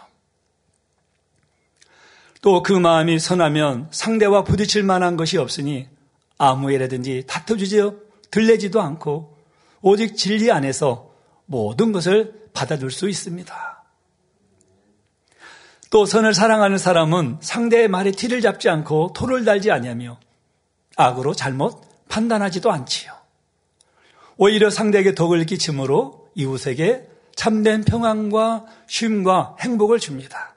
또 2.42 2.62
그 2.62 2.74
마음이 2.74 3.18
선하면 3.18 3.88
상대와 3.90 4.44
부딪힐 4.44 4.84
만한 4.84 5.18
것이 5.18 5.40
없으니 5.40 5.88
아무 6.38 6.72
일에든지 6.72 7.24
다투지요 7.26 7.96
들레지도 8.30 8.80
않고 8.80 9.36
오직 9.82 10.16
진리 10.16 10.52
안에서 10.52 11.10
모든 11.48 11.92
것을 11.92 12.50
받아줄 12.54 12.92
수 12.92 13.10
있습니다. 13.10 13.75
또 15.92 16.06
선을 16.06 16.34
사랑하는 16.34 16.78
사람은 16.78 17.38
상대의 17.42 17.88
말에 17.88 18.12
티를 18.12 18.42
잡지 18.42 18.70
않고 18.70 19.14
토를 19.14 19.46
달지 19.46 19.72
아니하며 19.72 20.20
악으로 20.98 21.34
잘못 21.34 21.82
판단하지도 22.10 22.72
않지요. 22.72 23.14
오히려 24.38 24.70
상대에게 24.70 25.16
덕을 25.16 25.46
끼침으로 25.46 26.30
이웃에게 26.36 27.08
참된 27.36 27.84
평안과 27.84 28.66
쉼과 28.88 29.58
행복을 29.60 30.00
줍니다. 30.00 30.56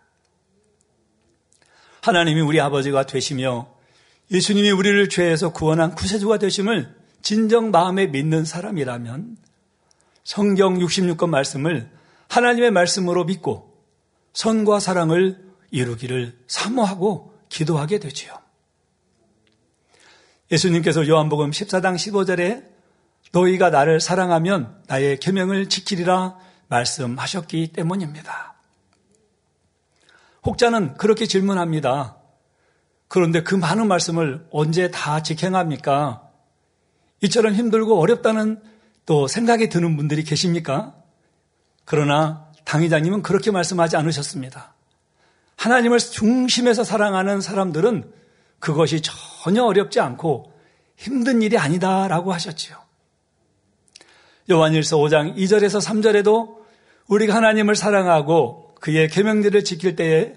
하나님이 2.03 2.41
우리 2.41 2.61
아버지가 2.61 3.07
되시며 3.07 3.69
예수님이 4.31 4.71
우리를 4.71 5.09
죄에서 5.09 5.53
구원한 5.53 5.95
구세주가 5.95 6.39
되심을 6.39 6.95
진정 7.23 7.71
마음에 7.71 8.07
믿는 8.07 8.45
사람이라면 8.45 9.37
성경 10.25 10.79
66권 10.79 11.29
말씀을 11.29 11.91
하나님의 12.29 12.71
말씀으로 12.71 13.25
믿고 13.25 13.68
선과 14.39 14.79
사랑을 14.79 15.37
이루기를 15.73 16.39
사모하고 16.47 17.37
기도하게 17.49 17.99
되지요. 17.99 18.39
예수님께서 20.53 21.09
요한복음 21.09 21.51
14장 21.51 21.97
15절에 21.97 22.65
너희가 23.33 23.71
나를 23.71 23.99
사랑하면 23.99 24.81
나의 24.87 25.19
계명을 25.19 25.69
지키리라 25.69 26.37
말씀하셨기 26.69 27.73
때문입니다. 27.73 28.55
혹자는 30.47 30.95
그렇게 30.99 31.27
질문합니다. 31.27 32.19
그런데 33.09 33.43
그 33.43 33.57
많은 33.57 33.89
말씀을 33.89 34.47
언제 34.53 34.93
다 34.93 35.21
직행합니까? 35.21 36.31
이처럼 37.23 37.55
힘들고 37.55 37.99
어렵다는 37.99 38.63
또 39.05 39.27
생각이 39.27 39.69
드는 39.69 39.97
분들이 39.97 40.23
계십니까? 40.23 40.95
그러나 41.85 42.48
당회장님은 42.69 43.23
그렇게 43.23 43.51
말씀하지 43.51 43.97
않으셨습니다. 43.97 44.75
하나님을 45.57 45.99
중심에서 45.99 46.85
사랑하는 46.85 47.41
사람들은 47.41 48.13
그것이 48.61 49.01
전혀 49.01 49.65
어렵지 49.65 50.01
않고 50.01 50.53
힘든 50.95 51.41
일이 51.41 51.57
아니다라고 51.57 52.33
하셨지요. 52.33 52.77
요한일서 54.51 54.99
5장 54.99 55.35
2절에서 55.37 55.81
3절에도 55.81 56.59
우리가 57.07 57.35
하나님을 57.35 57.75
사랑하고 57.75 58.75
그의 58.81 59.09
계명들을 59.09 59.65
지킬 59.65 59.97
때에 59.97 60.35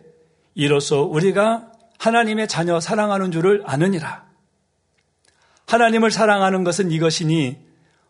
이로써 0.56 1.02
우리가 1.02 1.70
하나님의 2.00 2.48
자녀 2.48 2.80
사랑하는 2.80 3.32
줄을 3.32 3.62
아느니라. 3.66 4.26
하나님을 5.68 6.12
사랑하는 6.12 6.64
것은 6.64 6.92
이것이니 6.92 7.58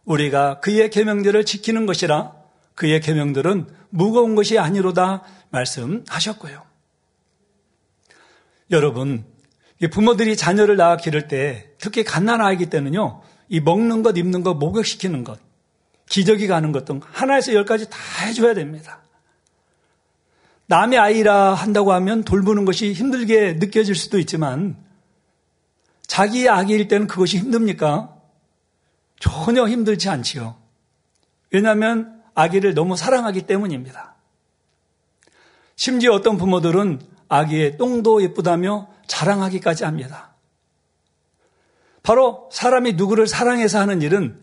우리가 0.06 0.60
그의 0.60 0.92
계명들을 0.92 1.44
지키는 1.44 1.88
것이라 1.88 2.40
그의 2.82 3.00
계명들은 3.00 3.67
무거운 3.89 4.34
것이 4.34 4.58
아니로다 4.58 5.22
말씀하셨고요. 5.52 6.63
여러분, 8.72 9.24
부모들이 9.91 10.36
자녀를 10.36 10.78
낳아 10.78 10.98
기를 10.98 11.28
때 11.28 11.70
특히 11.78 12.04
갓난 12.04 12.41
아이기 12.41 12.72
때는요. 12.72 13.22
이 13.50 13.60
먹는 13.60 14.02
것, 14.02 14.17
입는 14.17 14.41
것, 14.41 14.56
목욕시키는 14.56 15.24
것, 15.24 15.39
기저귀 16.10 16.48
가는 16.48 16.72
것 16.72 16.86
등 16.86 17.02
하나에서 17.04 17.54
열까지 17.54 17.88
다 17.91 17.98
해줘야 18.26 18.56
됩니다. 18.56 19.04
남의 20.65 20.98
아이라 20.98 21.54
한다고 21.54 21.94
하면 21.94 22.24
돌보는 22.24 22.65
것이 22.65 22.94
힘들게 22.94 23.54
느껴질 23.60 23.94
수도 23.94 24.17
있지만 24.17 24.76
자기의 26.08 26.50
아기일 26.50 26.88
때는 26.88 27.06
그것이 27.06 27.38
힘듭니까? 27.38 28.17
전혀 29.20 29.67
힘들지 29.67 30.10
않지요. 30.10 30.56
왜냐하면 31.52 32.21
아기를 32.34 32.74
너무 32.74 32.96
사랑하기 32.96 33.44
때문입니다. 33.44 34.15
심지어 35.76 36.13
어떤 36.13 36.38
부모들은 36.38 37.02
아기의 37.28 37.78
똥도 37.78 38.22
예쁘다며 38.24 38.89
자랑하기까지 39.08 39.84
합니다. 39.84 40.36
바로 42.04 42.50
사람이 42.52 42.94
누구를 42.94 43.28
사랑해서 43.28 43.80
하는 43.80 44.02
일은 44.02 44.39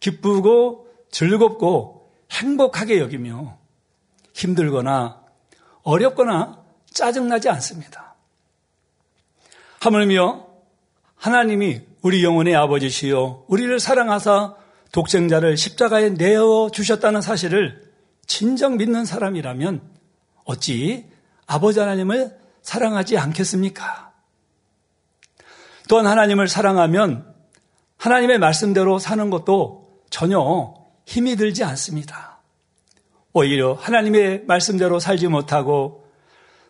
기쁘고 0.00 0.88
즐겁고 1.10 2.10
행복하게 2.30 2.98
여기며 2.98 3.58
힘들거나 4.34 5.22
어렵거나 5.82 6.62
짜증나지 6.92 7.48
않습니다. 7.50 8.14
하물며 9.80 10.46
하나님이 11.16 11.82
우리 12.02 12.24
영혼의 12.24 12.54
아버지시요 12.56 13.44
우리를 13.48 13.78
사랑하사 13.78 14.56
독생자를 14.92 15.56
십자가에 15.56 16.10
내어 16.10 16.70
주셨다는 16.72 17.22
사실을 17.22 17.90
진정 18.26 18.76
믿는 18.76 19.04
사람이라면 19.04 19.80
어찌 20.44 21.06
아버지 21.46 21.80
하나님을 21.80 22.38
사랑하지 22.62 23.18
않겠습니까? 23.18 24.12
또한 25.88 26.06
하나님을 26.06 26.46
사랑하면 26.46 27.34
하나님의 27.96 28.38
말씀대로 28.38 28.98
사는 28.98 29.30
것도 29.30 30.00
전혀 30.10 30.74
힘이 31.06 31.36
들지 31.36 31.64
않습니다. 31.64 32.40
오히려 33.32 33.72
하나님의 33.74 34.44
말씀대로 34.46 35.00
살지 35.00 35.28
못하고 35.28 36.06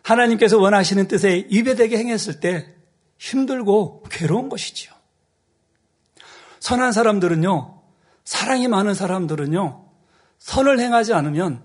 하나님께서 0.01 0.57
원하시는 0.57 1.07
뜻에 1.07 1.45
입에대게 1.49 1.97
행했을 1.97 2.39
때 2.39 2.73
힘들고 3.17 4.03
괴로운 4.09 4.49
것이지요. 4.49 4.91
선한 6.59 6.91
사람들은요, 6.91 7.72
사랑이 8.25 8.67
많은 8.67 8.93
사람들은요, 8.93 9.85
선을 10.39 10.79
행하지 10.79 11.13
않으면, 11.13 11.61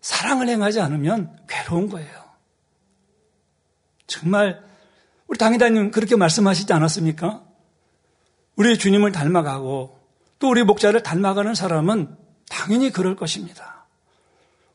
사랑을 0.00 0.48
행하지 0.48 0.80
않으면 0.80 1.36
괴로운 1.48 1.88
거예요. 1.88 2.10
정말, 4.06 4.62
우리 5.26 5.38
당회장님 5.38 5.90
그렇게 5.90 6.16
말씀하시지 6.16 6.72
않았습니까? 6.72 7.42
우리 8.56 8.78
주님을 8.78 9.12
닮아가고, 9.12 9.98
또 10.38 10.48
우리 10.48 10.62
목자를 10.62 11.02
닮아가는 11.02 11.54
사람은 11.54 12.16
당연히 12.48 12.90
그럴 12.90 13.16
것입니다. 13.16 13.86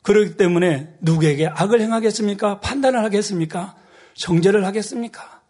그렇기 0.02 0.36
때문에 0.36 0.94
누구에게 1.00 1.46
악을 1.46 1.80
행하겠습니까? 1.80 2.60
판단을 2.60 3.04
하겠습니까? 3.04 3.76
정죄를 4.14 4.66
하겠습니까? 4.66 5.40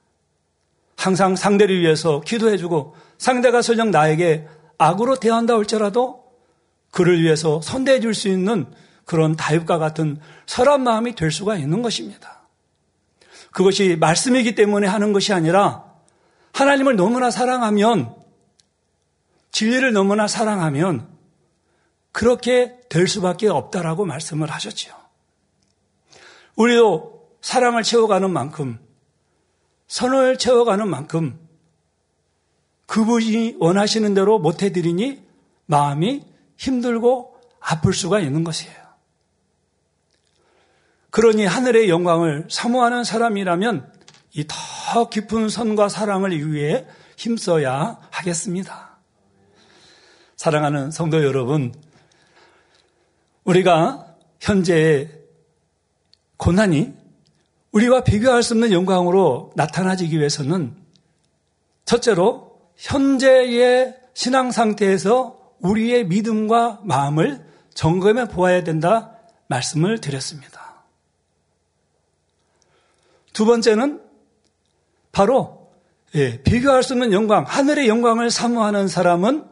항상 0.96 1.34
상대를 1.34 1.80
위해서 1.80 2.20
기도해주고 2.20 2.94
상대가 3.18 3.62
설령 3.62 3.90
나에게 3.90 4.46
악으로 4.82 5.16
대한다 5.16 5.54
할지라도 5.54 6.24
그를 6.90 7.22
위해서 7.22 7.60
선대해 7.62 8.00
줄 8.00 8.14
수 8.14 8.28
있는 8.28 8.66
그런 9.04 9.34
다윗과 9.36 9.78
같은 9.78 10.20
설한 10.46 10.82
마음이 10.82 11.14
될 11.14 11.30
수가 11.30 11.56
있는 11.56 11.82
것입니다. 11.82 12.42
그것이 13.50 13.96
말씀이기 13.96 14.54
때문에 14.54 14.86
하는 14.86 15.12
것이 15.12 15.32
아니라 15.32 15.84
하나님을 16.52 16.96
너무나 16.96 17.30
사랑하면 17.30 18.14
진리를 19.50 19.92
너무나 19.92 20.26
사랑하면 20.26 21.08
그렇게 22.12 22.78
될 22.88 23.08
수밖에 23.08 23.48
없다라고 23.48 24.04
말씀을 24.04 24.50
하셨지요. 24.50 24.94
우리도 26.56 27.30
사랑을 27.40 27.82
채워가는 27.82 28.30
만큼 28.30 28.78
선을 29.88 30.38
채워가는 30.38 30.88
만큼 30.88 31.41
그분이 32.86 33.56
원하시는 33.58 34.14
대로 34.14 34.38
못해드리니 34.38 35.22
마음이 35.66 36.24
힘들고 36.56 37.36
아플 37.60 37.92
수가 37.92 38.20
있는 38.20 38.44
것이에요. 38.44 38.74
그러니 41.10 41.44
하늘의 41.44 41.88
영광을 41.88 42.46
사모하는 42.50 43.04
사람이라면 43.04 43.92
이 44.34 44.44
더 44.92 45.08
깊은 45.08 45.48
선과 45.48 45.88
사랑을 45.88 46.52
위해 46.52 46.86
힘써야 47.16 47.98
하겠습니다. 48.10 48.98
사랑하는 50.36 50.90
성도 50.90 51.24
여러분, 51.24 51.74
우리가 53.44 54.06
현재 54.38 55.08
고난이 56.36 56.92
우리와 57.72 58.04
비교할 58.04 58.42
수 58.42 58.52
없는 58.52 58.72
영광으로 58.72 59.52
나타나지기 59.56 60.18
위해서는 60.18 60.76
첫째로 61.86 62.51
현재의 62.82 63.96
신앙 64.12 64.50
상태에서 64.50 65.38
우리의 65.60 66.06
믿음과 66.06 66.80
마음을 66.82 67.46
점검해 67.74 68.28
보아야 68.28 68.64
된다 68.64 69.16
말씀을 69.46 70.00
드렸습니다. 70.00 70.82
두 73.32 73.46
번째는 73.46 74.02
바로 75.12 75.70
예, 76.14 76.42
비교할 76.42 76.82
수 76.82 76.92
없는 76.92 77.12
영광, 77.12 77.44
하늘의 77.44 77.88
영광을 77.88 78.30
사모하는 78.30 78.88
사람은 78.88 79.46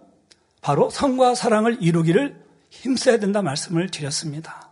바로 0.61 0.91
성과 0.91 1.35
사랑을 1.35 1.79
이루기를 1.81 2.37
힘써야 2.69 3.19
된다 3.19 3.41
말씀을 3.41 3.91
드렸습니다. 3.91 4.71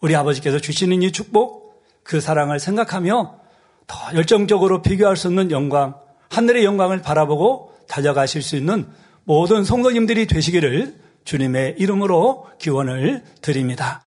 우리 0.00 0.14
아버지께서 0.14 0.60
주시는 0.60 1.02
이 1.02 1.10
축복, 1.10 1.82
그 2.04 2.20
사랑을 2.20 2.60
생각하며 2.60 3.40
더 3.88 4.14
열정적으로 4.14 4.82
비교할 4.82 5.16
수 5.16 5.26
없는 5.28 5.50
영광, 5.50 6.05
하늘의 6.30 6.64
영광을 6.64 7.02
바라보고 7.02 7.72
달려가실 7.88 8.42
수 8.42 8.56
있는 8.56 8.86
모든 9.24 9.64
성도님들이 9.64 10.26
되시기를 10.26 10.94
주님의 11.24 11.76
이름으로 11.78 12.46
기원을 12.58 13.22
드립니다. 13.42 14.05